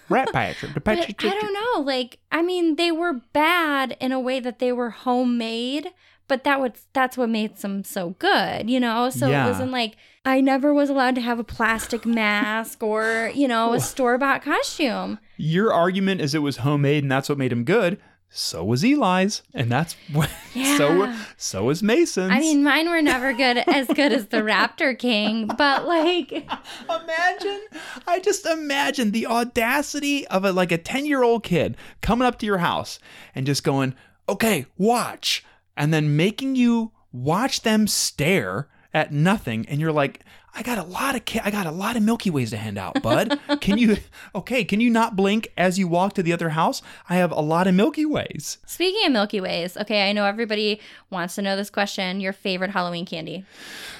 [0.09, 0.67] Rat Patcher.
[0.67, 1.13] The Patcher.
[1.27, 1.81] I don't know.
[1.81, 5.91] Like, I mean, they were bad in a way that they were homemade,
[6.27, 9.09] but that was that's what made them so good, you know.
[9.09, 9.45] So Yeah.
[9.45, 9.95] it wasn't like
[10.25, 14.43] I never was allowed to have a plastic mask or you know a store bought
[14.43, 15.19] costume.
[15.37, 17.99] Your argument is it was homemade and that's what made him good.
[18.31, 20.29] So was Eli's, and that's what.
[20.77, 21.23] So Yeah.
[21.37, 22.31] so was Mason's.
[22.31, 26.31] I mean, mine were never good as good as the Raptor King, but like,
[26.89, 27.61] imagine
[28.07, 32.59] I just imagine the audacity of a like a 10-year-old kid coming up to your
[32.59, 32.99] house
[33.33, 33.95] and just going,
[34.27, 35.43] "Okay, watch."
[35.75, 40.21] And then making you watch them stare at nothing and you're like,
[40.59, 42.77] I got a lot of ca- I got a lot of Milky Ways to hand
[42.77, 43.39] out, bud.
[43.61, 43.95] can you
[44.35, 44.65] okay?
[44.65, 46.81] Can you not blink as you walk to the other house?
[47.09, 48.57] I have a lot of Milky Ways.
[48.65, 52.19] Speaking of Milky Ways, okay, I know everybody wants to know this question.
[52.19, 53.45] Your favorite Halloween candy?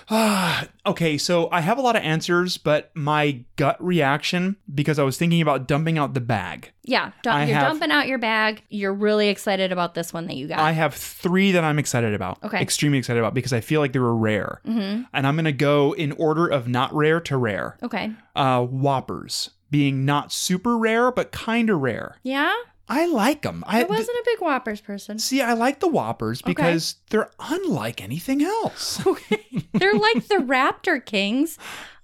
[0.86, 5.18] Okay, so I have a lot of answers, but my gut reaction, because I was
[5.18, 8.64] thinking about dumping out the bag, Yeah, dump, you're have- dumping out your bag.
[8.70, 10.57] You're really excited about this one that you got.
[10.60, 12.43] I have three that I'm excited about.
[12.43, 12.60] Okay.
[12.60, 14.62] Extremely excited about because I feel like they were rare.
[14.68, 15.05] Mhm.
[15.14, 17.78] And I'm going to go in order of not rare to rare.
[17.84, 18.12] okay.
[18.36, 22.16] Uh, Whoppers being not super rare, but kind of rare.
[22.24, 22.51] Yeah?
[22.90, 23.64] I like them.
[23.68, 25.20] I, I wasn't a big Whoppers person.
[25.20, 26.50] See, I like the Whoppers Okay.
[26.52, 29.00] because they're unlike anything else.
[29.06, 29.46] Okay.
[29.74, 31.58] They're like the Raptor Kings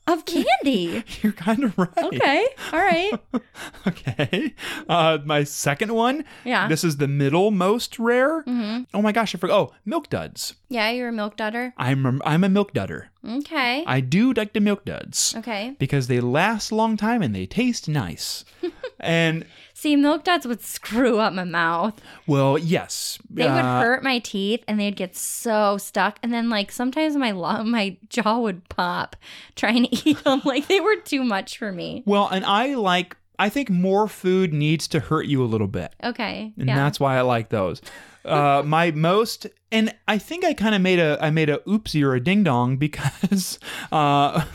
[0.08, 1.04] of candy.
[1.22, 1.90] You're kind of right.
[1.98, 2.48] Okay.
[2.72, 3.12] All right.
[3.88, 4.54] Okay.
[4.90, 6.26] Uh, my second one.
[6.44, 6.68] Yeah.
[6.68, 8.42] This is the middle most rare.
[8.44, 9.56] hmm Oh my gosh, I forgot.
[9.56, 10.56] Oh, milk duds.
[10.70, 11.74] Yeah, you're a milk dudder.
[11.78, 13.10] I'm a, I'm a milk dudder.
[13.28, 13.84] Okay.
[13.86, 15.76] I do like the milk duds okay.
[15.80, 18.44] because they last a long time and they taste nice.
[19.00, 19.46] and
[19.86, 22.02] See, milk duds would screw up my mouth.
[22.26, 26.18] well, yes, They would uh, hurt my teeth and they'd get so stuck.
[26.24, 29.16] And then, like, sometimes my lo- my jaw would pop
[29.56, 30.42] trying to eat them.
[30.44, 32.02] Like, they were too much for me.
[32.08, 33.16] Well, and I like.
[33.38, 35.94] I think more food needs to hurt you a little bit.
[36.04, 36.52] Okay.
[36.58, 36.76] and yeah.
[36.78, 37.80] that's why I like those.
[38.24, 42.02] Uh, my most, and I think I kind of made a, I made a oopsie
[42.02, 43.60] or a ding dong because,
[43.92, 44.46] uh,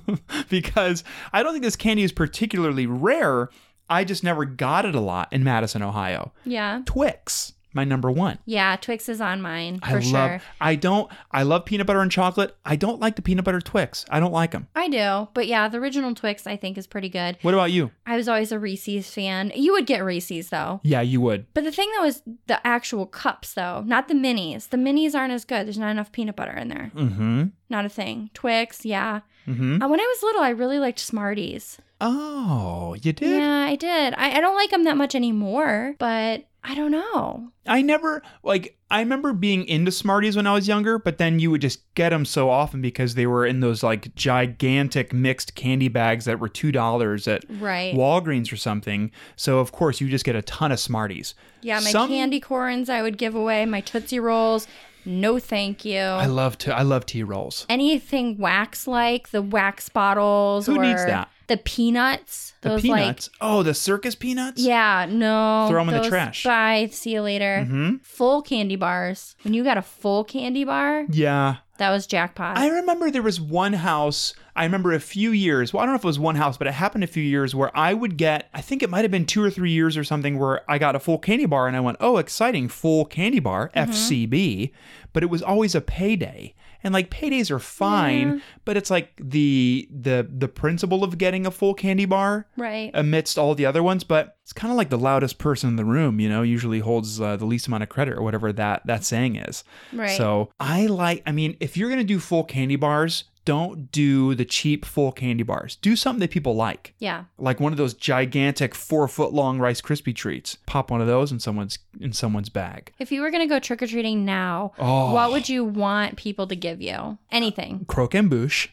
[0.48, 3.50] because I don't think this candy is particularly rare.
[3.90, 6.32] I just never got it a lot in Madison, Ohio.
[6.44, 6.80] yeah.
[6.86, 8.38] Twix, my number one.
[8.46, 8.74] Yeah.
[8.76, 10.02] Twix is on mine for I love.
[10.02, 10.40] sure.
[10.60, 11.08] I don't.
[11.30, 12.56] I love peanut butter and chocolate.
[12.64, 14.04] I don't like the peanut butter Twix.
[14.10, 14.66] I don't like them.
[14.74, 15.28] I do.
[15.34, 17.36] But yeah, the original Twix I think is pretty good.
[17.42, 17.92] What about you?
[18.06, 19.52] I was always a Reese's fan.
[19.54, 20.80] You would get Reese's though.
[20.82, 21.46] Yeah, you would.
[21.54, 24.68] But the thing though is the actual cups though, not the minis.
[24.70, 25.66] The minis aren't as good.
[25.66, 26.90] There's not enough peanut butter in there.
[26.94, 27.44] Mm-hmm.
[27.68, 28.30] Not a thing.
[28.34, 29.20] Twix, yeah.
[29.46, 29.80] Mm-hmm.
[29.80, 31.78] Uh, when I was little, I really liked Smarties.
[32.00, 33.30] Oh, you did.
[33.40, 34.14] Yeah, I did.
[34.16, 37.50] I, I don't like them that much anymore, but I don't know.
[37.66, 41.50] I never like I remember being into Smarties when I was younger, but then you
[41.50, 45.88] would just get them so often because they were in those like gigantic mixed candy
[45.88, 47.94] bags that were two dollars at Right.
[47.94, 49.10] Walgreens or something.
[49.36, 51.34] So of course you just get a ton of Smarties.
[51.62, 54.66] Yeah, my Some- candy corns I would give away, my Tootsie Rolls.
[55.06, 55.98] No, thank you.
[55.98, 57.64] I love to I love tea rolls.
[57.70, 61.30] Anything wax like the wax bottles Who or needs that?
[61.50, 62.54] The peanuts.
[62.62, 63.30] The those peanuts.
[63.40, 64.60] oh, the circus peanuts.
[64.62, 65.66] yeah, no.
[65.68, 66.44] Throw them in the trash.
[66.44, 66.88] Bye.
[66.92, 67.66] See you later.
[67.68, 68.02] Mhm.
[68.04, 69.34] Full candy bars.
[69.42, 71.56] When you got a full candy bar, Yeah.
[71.78, 72.58] that was jackpot.
[72.58, 75.98] I remember there was one house, I remember a few years, well, I don't know
[75.98, 78.50] if it was one house, but it happened a few years where I would get,
[78.52, 80.94] I think it might have been two or three years or something, where I got
[80.94, 83.90] a full candy bar and I went, oh, exciting, full candy bar, Mm-hmm.
[83.90, 84.72] FCB.
[85.14, 86.54] But it was always a payday.
[86.82, 91.50] And like paydays are fine, but it's like the the the principle of getting a
[91.50, 92.90] full candy bar right.
[92.94, 95.84] amidst all the other ones, but it's kind of like the loudest person in the
[95.84, 99.04] room, you know, usually holds uh, the least amount of credit or whatever that that
[99.04, 99.62] saying is.
[99.92, 100.16] Right.
[100.16, 104.44] So I like, I mean, if you're gonna do full candy bars, don't do the
[104.44, 105.76] cheap full candy bars.
[105.76, 106.94] Do something that people like.
[106.98, 107.24] yeah.
[107.38, 110.56] Like one of those gigantic four foot long Rice Krispie treats.
[110.66, 112.92] Pop one of those in someone's in someone's bag.
[112.98, 115.12] If you were going to go trick or treating now, Oh.
[115.14, 117.18] what would you want people to give you?
[117.32, 117.84] Anything.
[117.88, 118.68] Croquembouche.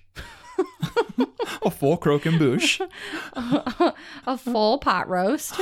[1.63, 2.82] a full croquembouche.
[4.28, 5.57] a full pot roast.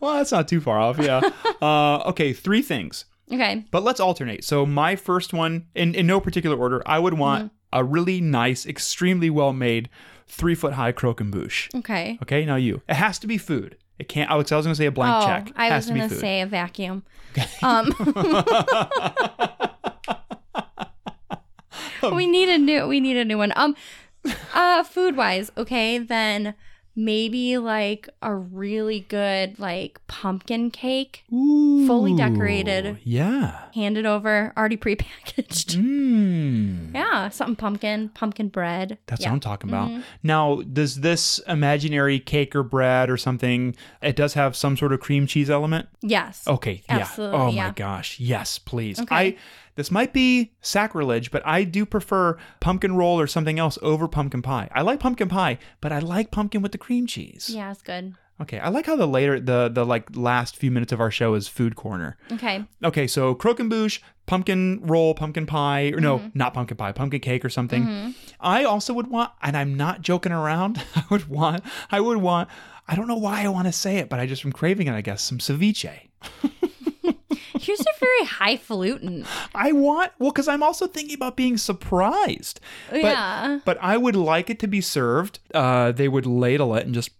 [0.00, 0.98] well, that's not too far off.
[0.98, 1.20] Yeah.
[1.60, 3.04] Uh, okay, three things.
[3.32, 3.64] Okay.
[3.70, 4.44] But let's alternate.
[4.44, 7.52] So my first one, in, in no particular order, I would want Mm-hmm.
[7.76, 9.88] A really nice, extremely well made,
[10.26, 11.68] three foot high croquembouche.
[11.76, 12.18] Okay.
[12.22, 12.82] Okay, now you.
[12.88, 13.76] It has to be food.
[13.98, 14.30] It can't.
[14.30, 15.48] Alex, I was gonna say a blank oh, check.
[15.50, 17.04] It I was to going to say a vacuum.
[17.62, 17.94] Um,
[22.14, 22.86] we need a new.
[22.86, 23.52] We need a new one.
[23.56, 23.76] Um,
[24.54, 26.54] uh, food wise, okay, then
[26.98, 33.64] maybe like a really good like pumpkin cake, fully decorated, Yeah.
[33.74, 35.76] handed over, already prepackaged.
[35.76, 36.94] Mm.
[36.94, 38.98] Yeah, something pumpkin, pumpkin bread.
[39.06, 39.28] That's yeah.
[39.28, 39.90] what I'm talking about.
[39.90, 40.02] Mhm.
[40.22, 43.76] Now, does this imaginary cake or bread or something?
[44.02, 45.88] It does have some sort of cream cheese element.
[46.00, 46.44] Yes.
[46.48, 46.82] Okay.
[46.88, 46.96] Yeah.
[47.00, 47.66] Absolutely, Oh yeah.
[47.68, 48.18] my gosh.
[48.18, 48.98] Yes, please.
[49.00, 49.14] Okay.
[49.14, 49.36] I.
[49.76, 54.42] This might be sacrilege, but I do prefer pumpkin roll or something else over pumpkin
[54.42, 54.68] pie.
[54.74, 57.48] I like pumpkin pie, but I like pumpkin with the cream cheese.
[57.52, 58.14] Yeah, it's good.
[58.40, 58.58] Okay.
[58.58, 61.48] I like how the later the the like last few minutes of our show is
[61.48, 62.18] food corner.
[62.32, 62.64] Okay.
[62.84, 66.34] Okay, so croquembouche, pumpkin roll, pumpkin pie, or no, Mhm.
[66.34, 67.84] not pumpkin pie, pumpkin cake or something.
[67.86, 68.14] Mhm.
[68.40, 70.82] I also would want, and I'm not joking around.
[70.96, 72.48] I would want, I would want.
[72.88, 74.92] I don't know why I want to say it, but I just am craving it.
[74.94, 76.08] I guess some ceviche.
[77.60, 79.24] Yours are very highfalutin.
[79.54, 82.60] I want well because I'm also thinking about being surprised.
[82.90, 83.60] But, Yeah.
[83.64, 85.38] But I would like it to be served.
[85.54, 87.10] Uh, they would ladle it and just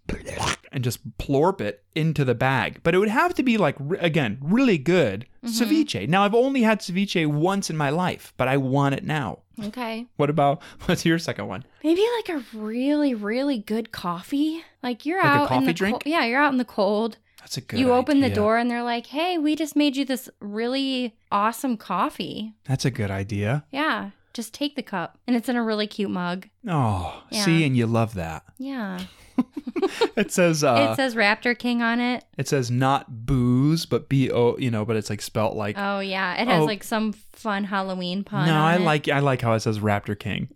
[0.71, 2.81] and just plorp it into the bag.
[2.83, 5.63] But it would have to be like again really good Mm-hmm.
[5.63, 6.09] ceviche.
[6.09, 9.39] Now I've only had ceviche once in my life, but I want it now.
[9.63, 10.07] Okay.
[10.17, 11.63] What about what's your second one?
[11.83, 14.63] Maybe like a really, really good coffee.
[14.83, 15.93] Like you're Like a out in coffee the drink?
[15.93, 16.03] cold.
[16.05, 17.17] Yeah, you're out in the cold.
[17.47, 17.79] That's a good.
[17.79, 21.77] you open the door and they're like, "Hey, we just made you this really awesome
[21.77, 23.63] coffee." That's a good idea.
[23.71, 26.49] Yeah, just take the cup, and it's in a really cute mug.
[26.67, 27.45] Oh, Yeah.
[27.45, 28.43] see, and you love that.
[28.57, 28.99] Yeah,
[30.17, 32.25] It says uh, it says Raptor King on it.
[32.37, 34.57] it says not booze, but b o.
[34.57, 35.77] You know, but it's like spelt like.
[35.77, 36.65] Oh yeah, it has Oh.
[36.65, 38.45] like some fun Halloween pun.
[38.47, 38.81] no, I it.
[38.81, 40.49] like I like how it says Raptor King,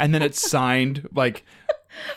[0.00, 1.44] and then it's signed like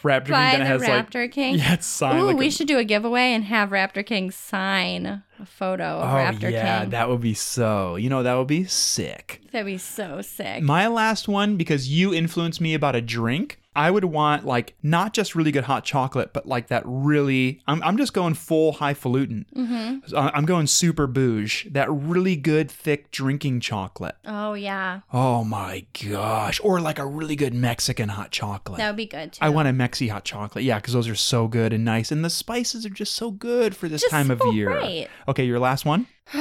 [0.04, 0.60] Raptor by King.
[0.60, 1.56] Then has like Raptor King.
[1.56, 2.20] yeah, it's signed.
[2.20, 5.84] Ooh, like we a- should do a giveaway and have Raptor King sign a photo
[5.84, 6.90] of Oh Raptor yeah, King.
[6.92, 7.96] that would be so.
[7.96, 9.42] You know, that would be sick.
[9.52, 10.62] That'd be so sick.
[10.64, 15.14] My last one, because you influenced me about a drink, I would want like not
[15.14, 17.62] just really good hot chocolate, but like that really.
[17.68, 19.46] I'm, I'm just going full highfalutin.
[19.56, 20.16] mm-hmm.
[20.18, 21.68] I- I'm going super bouge.
[21.72, 24.16] That really good thick drinking chocolate.
[24.26, 26.60] Oh yeah, Oh my gosh.
[26.64, 28.80] Or like a really good Mexican hot chocolate.
[28.80, 29.40] that would be good too.
[29.42, 30.64] I want a Mexi hot chocolate.
[30.64, 32.12] Yeah, because those are so good and nice.
[32.12, 34.70] And the spices are just so good for this Just time of year.
[34.70, 35.08] right.
[35.28, 36.08] Okay, your last one?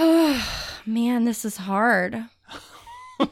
[0.87, 2.25] Man, this is hard.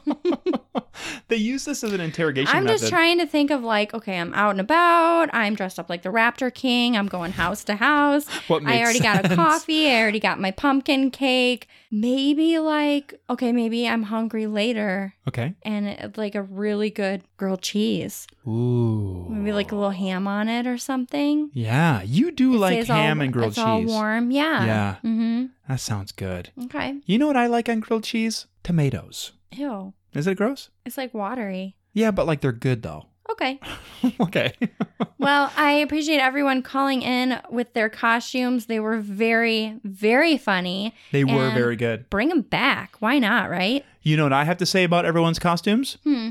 [1.28, 2.80] They use this as an interrogation I'm method.
[2.80, 5.28] just trying to think of like, okay, I'm out and about.
[5.32, 6.97] I'm dressed up like the Raptor King.
[6.97, 8.26] I'm going house to house.
[8.49, 9.91] What I makes already got a coffee.
[9.91, 11.66] I already got my pumpkin cake.
[11.91, 15.55] Maybe like, okay, maybe I'm hungry later Okay.
[15.62, 18.26] and it, like a really good grilled cheese.
[18.47, 19.26] Ooh.
[19.28, 21.51] Maybe like a little ham on it or something.
[21.55, 23.64] Yeah, you do like Stays all- ham and grilled it's cheese.
[23.64, 24.30] all warm.
[24.30, 24.64] Yeah.
[24.64, 24.95] Yeah.
[25.05, 25.47] Mm-hmm.
[25.68, 26.51] That sounds good.
[26.66, 27.01] Okay.
[27.07, 28.47] You know what I like on grilled cheese?
[28.62, 29.32] Tomatoes.
[29.57, 29.93] Ew.
[30.13, 30.71] Is it gross?
[30.85, 31.77] It's like watery.
[31.93, 33.07] Yeah, but like they're good though.
[33.35, 33.59] Okay.
[34.21, 34.53] okay.
[35.19, 38.67] Well, I appreciate everyone calling in with their costumes.
[38.67, 40.95] They were very, very funny.
[41.13, 42.11] They were And very good.
[42.11, 42.97] Bring them back.
[43.01, 43.85] Why not, right?
[44.03, 45.97] You know what I have to say about everyone's costumes?
[46.05, 46.31] Hmm.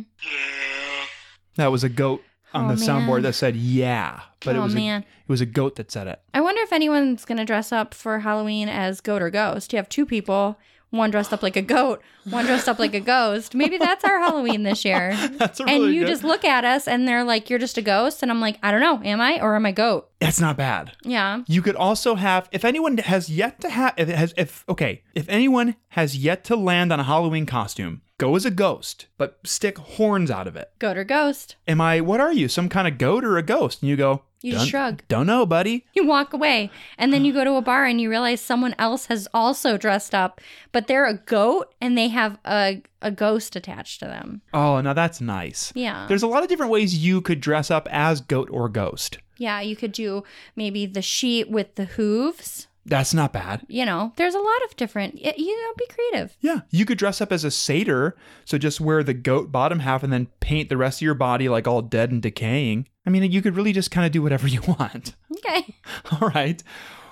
[1.56, 2.22] That was a goat
[2.54, 5.02] on Oh, the soundboard that said yeah, but it Oh, was man.
[5.02, 6.22] A, it was a goat that said it.
[6.34, 9.74] I wonder if anyone's going to dress up for Halloween as goat or ghost.
[9.74, 10.60] You have two people,
[10.94, 13.56] one dressed up like a goat, one dressed up like a ghost.
[13.56, 15.16] Maybe that's our Halloween this year.
[15.38, 17.82] That's a and you good- just look at us and they're like, you're just a
[17.82, 18.22] ghost.
[18.22, 19.02] And I'm like, I don't know.
[19.04, 20.10] Am I or am I goat?
[20.20, 20.92] That's not bad.
[21.04, 21.42] Yeah.
[21.48, 25.02] You could also have if anyone has yet to have if it has if okay,
[25.16, 29.40] if anyone has yet to land on a Halloween costume, go as a ghost, but
[29.44, 30.72] stick horns out of it.
[30.80, 31.56] Goat or ghost.
[31.68, 32.48] Am I what are you?
[32.48, 33.82] Some kind of goat or a ghost?
[33.82, 35.04] And you go, You just shrug.
[35.08, 35.86] Don't know, buddy.
[35.94, 39.06] You walk away and then you go to a bar and you realize someone else
[39.06, 40.42] has also dressed up,
[40.74, 44.42] but they're a goat and they have a, a ghost attached to them.
[44.54, 45.72] Oh, now that's nice.
[45.76, 46.08] Yeah.
[46.10, 49.18] There's a lot of different ways you could dress up as goat or ghost.
[49.38, 50.24] Yeah, you could do
[50.58, 52.68] maybe the sheet with the hooves.
[52.86, 53.66] That's not bad.
[53.68, 56.36] You know, there's a lot of different, you know, be creative.
[56.42, 58.16] Yeah, you could dress up as a satyr,
[58.46, 61.48] so just wear the goat bottom half and then paint the rest of your body
[61.48, 62.88] like all dead and decaying.
[63.06, 65.16] I mean, you could really just kind of do whatever you want.
[65.38, 65.76] Okay.
[66.22, 66.62] All right.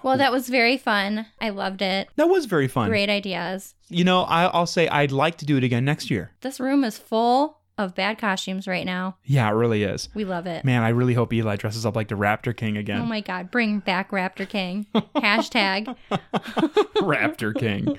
[0.03, 1.27] Well, that was very fun.
[1.39, 2.09] I loved it.
[2.15, 2.89] That was very fun.
[2.89, 3.75] Great ideas.
[3.87, 6.31] You know, I, I'll say I'd like to do it again next year.
[6.41, 9.17] This room is full of bad costumes right now.
[9.25, 10.09] Yeah, it really is.
[10.13, 10.63] We love it.
[10.63, 13.01] Man, I really hope Eli dresses up like the Raptor King again.
[13.01, 13.51] Oh my God.
[13.51, 14.85] Bring back Raptor King.
[15.15, 15.95] Hashtag.
[16.97, 17.97] Raptor King.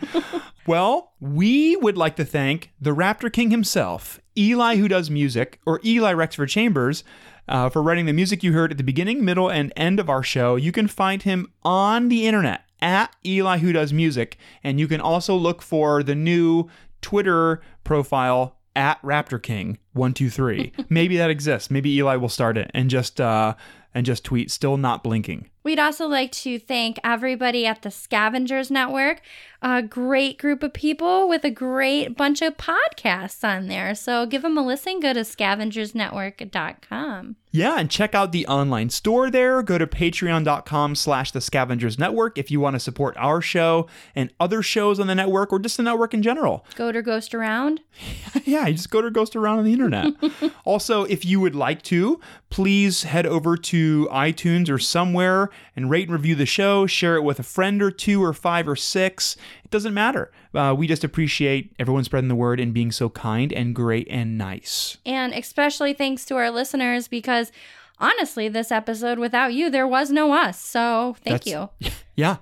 [0.67, 5.81] Well, we would like to thank the Raptor King himself, Eli, who does music, or
[5.85, 7.05] Eli Rexford Chambers,
[7.49, 10.23] uh, for writing the music you heard at the beginning, middle, and end of our
[10.23, 10.57] show.
[10.57, 15.01] You can find him on the internet at Eli, who does music, and you can
[15.01, 16.69] also look for the new
[17.01, 20.73] Twitter profile at Raptor King one two three.
[20.89, 21.71] Maybe that exists.
[21.71, 23.55] Maybe Eli will start it and just uh,
[23.95, 25.49] and just tweet, still not blinking.
[25.65, 29.21] We'd also like to thank everybody at the Scavengers Network,
[29.61, 33.95] a great group of people with a great bunch of podcasts on there.
[33.95, 34.99] So give them a listen.
[34.99, 37.37] Go to scavengersnetwork.com.
[37.55, 39.63] Yeah, and check out the online store there.
[39.63, 44.33] Go to patreon.com slash the scavengers network if you want to support our show and
[44.41, 46.65] other shows on the network or just the network in general.
[46.77, 47.83] Go to ghost around.
[48.45, 50.07] yeah, you just go to Ghost Around on the internet.
[50.65, 56.09] also, if you would like to, please head over to iTunes or somewhere and rate
[56.09, 56.87] and review the show.
[56.87, 59.37] Share it with a friend or two or five or six.
[59.65, 60.31] It doesn't matter.
[60.55, 64.37] Uh, we just appreciate everyone spreading the word and being so kind and great and
[64.37, 64.99] nice.
[65.07, 67.53] And especially thanks to our listeners because
[67.99, 70.61] honestly, this episode without you, there was no us.
[70.61, 71.91] So thank That's- you.
[72.15, 72.37] Yeah.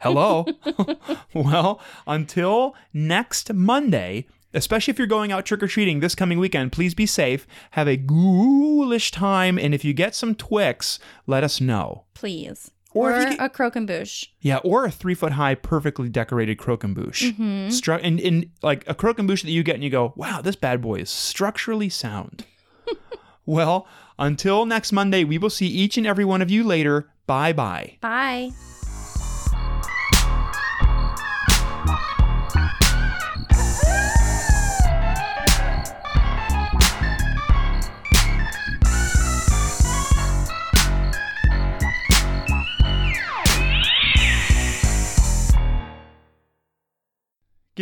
[0.00, 0.44] Hello.
[1.34, 6.72] well, until next Monday, especially if you're going out trick or treating this coming weekend,
[6.72, 7.46] please be safe.
[7.72, 9.58] Have a ghoulish time.
[9.58, 12.04] And if you get some Twix, let us know.
[12.14, 12.70] Please.
[12.94, 14.26] Or Or, you a croquembouche.
[14.40, 17.32] Yeah, or a three foot high, perfectly decorated croquembouche.
[17.32, 17.68] Mhm.
[17.68, 20.82] Stru- and, and like a croquembouche that you get and you go, wow, this bad
[20.82, 22.44] boy is structurally sound.
[23.46, 23.86] well,
[24.18, 27.08] until next Monday, we will see each and every one of you later.
[27.26, 28.50] Bye bye bye.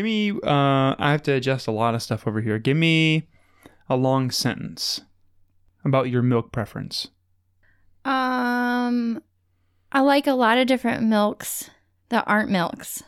[0.01, 2.59] Give me, uh, I have to adjust a lot of stuff over here.
[2.59, 3.29] Give me
[3.87, 5.03] a long sentence
[5.85, 7.09] about your milk preference.
[8.07, 9.23] Um,
[9.93, 11.69] I like a lot of different milks
[12.09, 13.03] that aren't milks.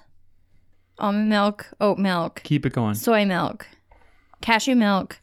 [0.99, 2.95] Almond milk, oat milk, Keep it going.
[2.95, 3.67] soy milk,
[4.43, 5.19] cashew milk.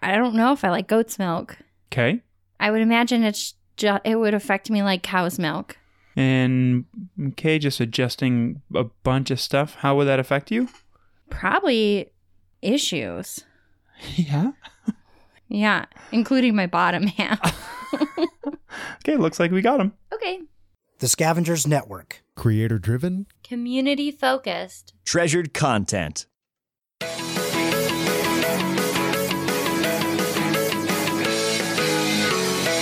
[0.00, 1.58] I don't know if I like goat's milk.
[1.92, 2.22] Okay.
[2.58, 5.76] I would imagine it's ju- it would affect me like cow's milk.
[6.16, 6.86] And,
[7.32, 9.74] okay, just adjusting a bunch of stuff.
[9.80, 10.70] How would that affect you?
[11.30, 12.10] Probably
[12.62, 13.44] issues.
[14.16, 14.52] Yeah.
[15.48, 17.60] Yeah, including my bottom half.
[19.06, 19.92] Okay, looks like we got him.
[20.12, 20.40] okay.
[20.98, 22.24] The Scavengers Network.
[22.34, 24.94] Creator driven, Community focused.
[25.04, 26.26] Treasured content.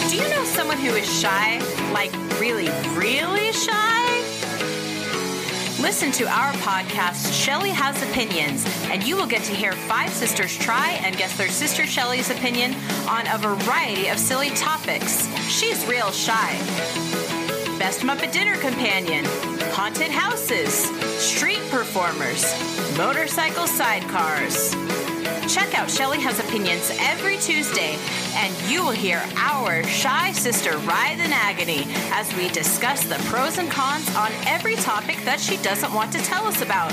[0.09, 1.59] Do you know someone who is shy?
[5.93, 10.57] Listen to our podcast, Shelly Has Opinions, and you will get to hear five sisters
[10.57, 12.75] try and guess their sister Shelly's opinion
[13.07, 15.29] on a variety of silly topics.
[15.51, 16.57] She's real shy.
[17.79, 19.27] Best Muppet Dinner Companion,
[19.75, 20.73] Haunted Houses,
[21.21, 22.43] Street Performers,
[22.97, 25.12] Motorcycle Sidecars.
[25.49, 27.99] Check out Shelly Has Opinions every Tuesday,
[28.35, 33.59] and you will hear our shy sister writhe in agony as we discuss the pros
[33.59, 36.91] and cons on every topic that she doesn't want to tell us about,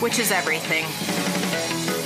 [0.00, 0.84] which is everything.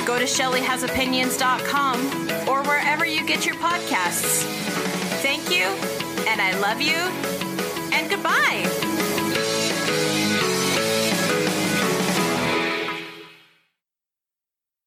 [0.05, 4.43] Go to ShellyHasOpinions.com or wherever you get your podcasts.
[5.23, 5.67] Thank you,
[6.27, 6.97] and I love you,
[7.93, 8.82] and goodbye.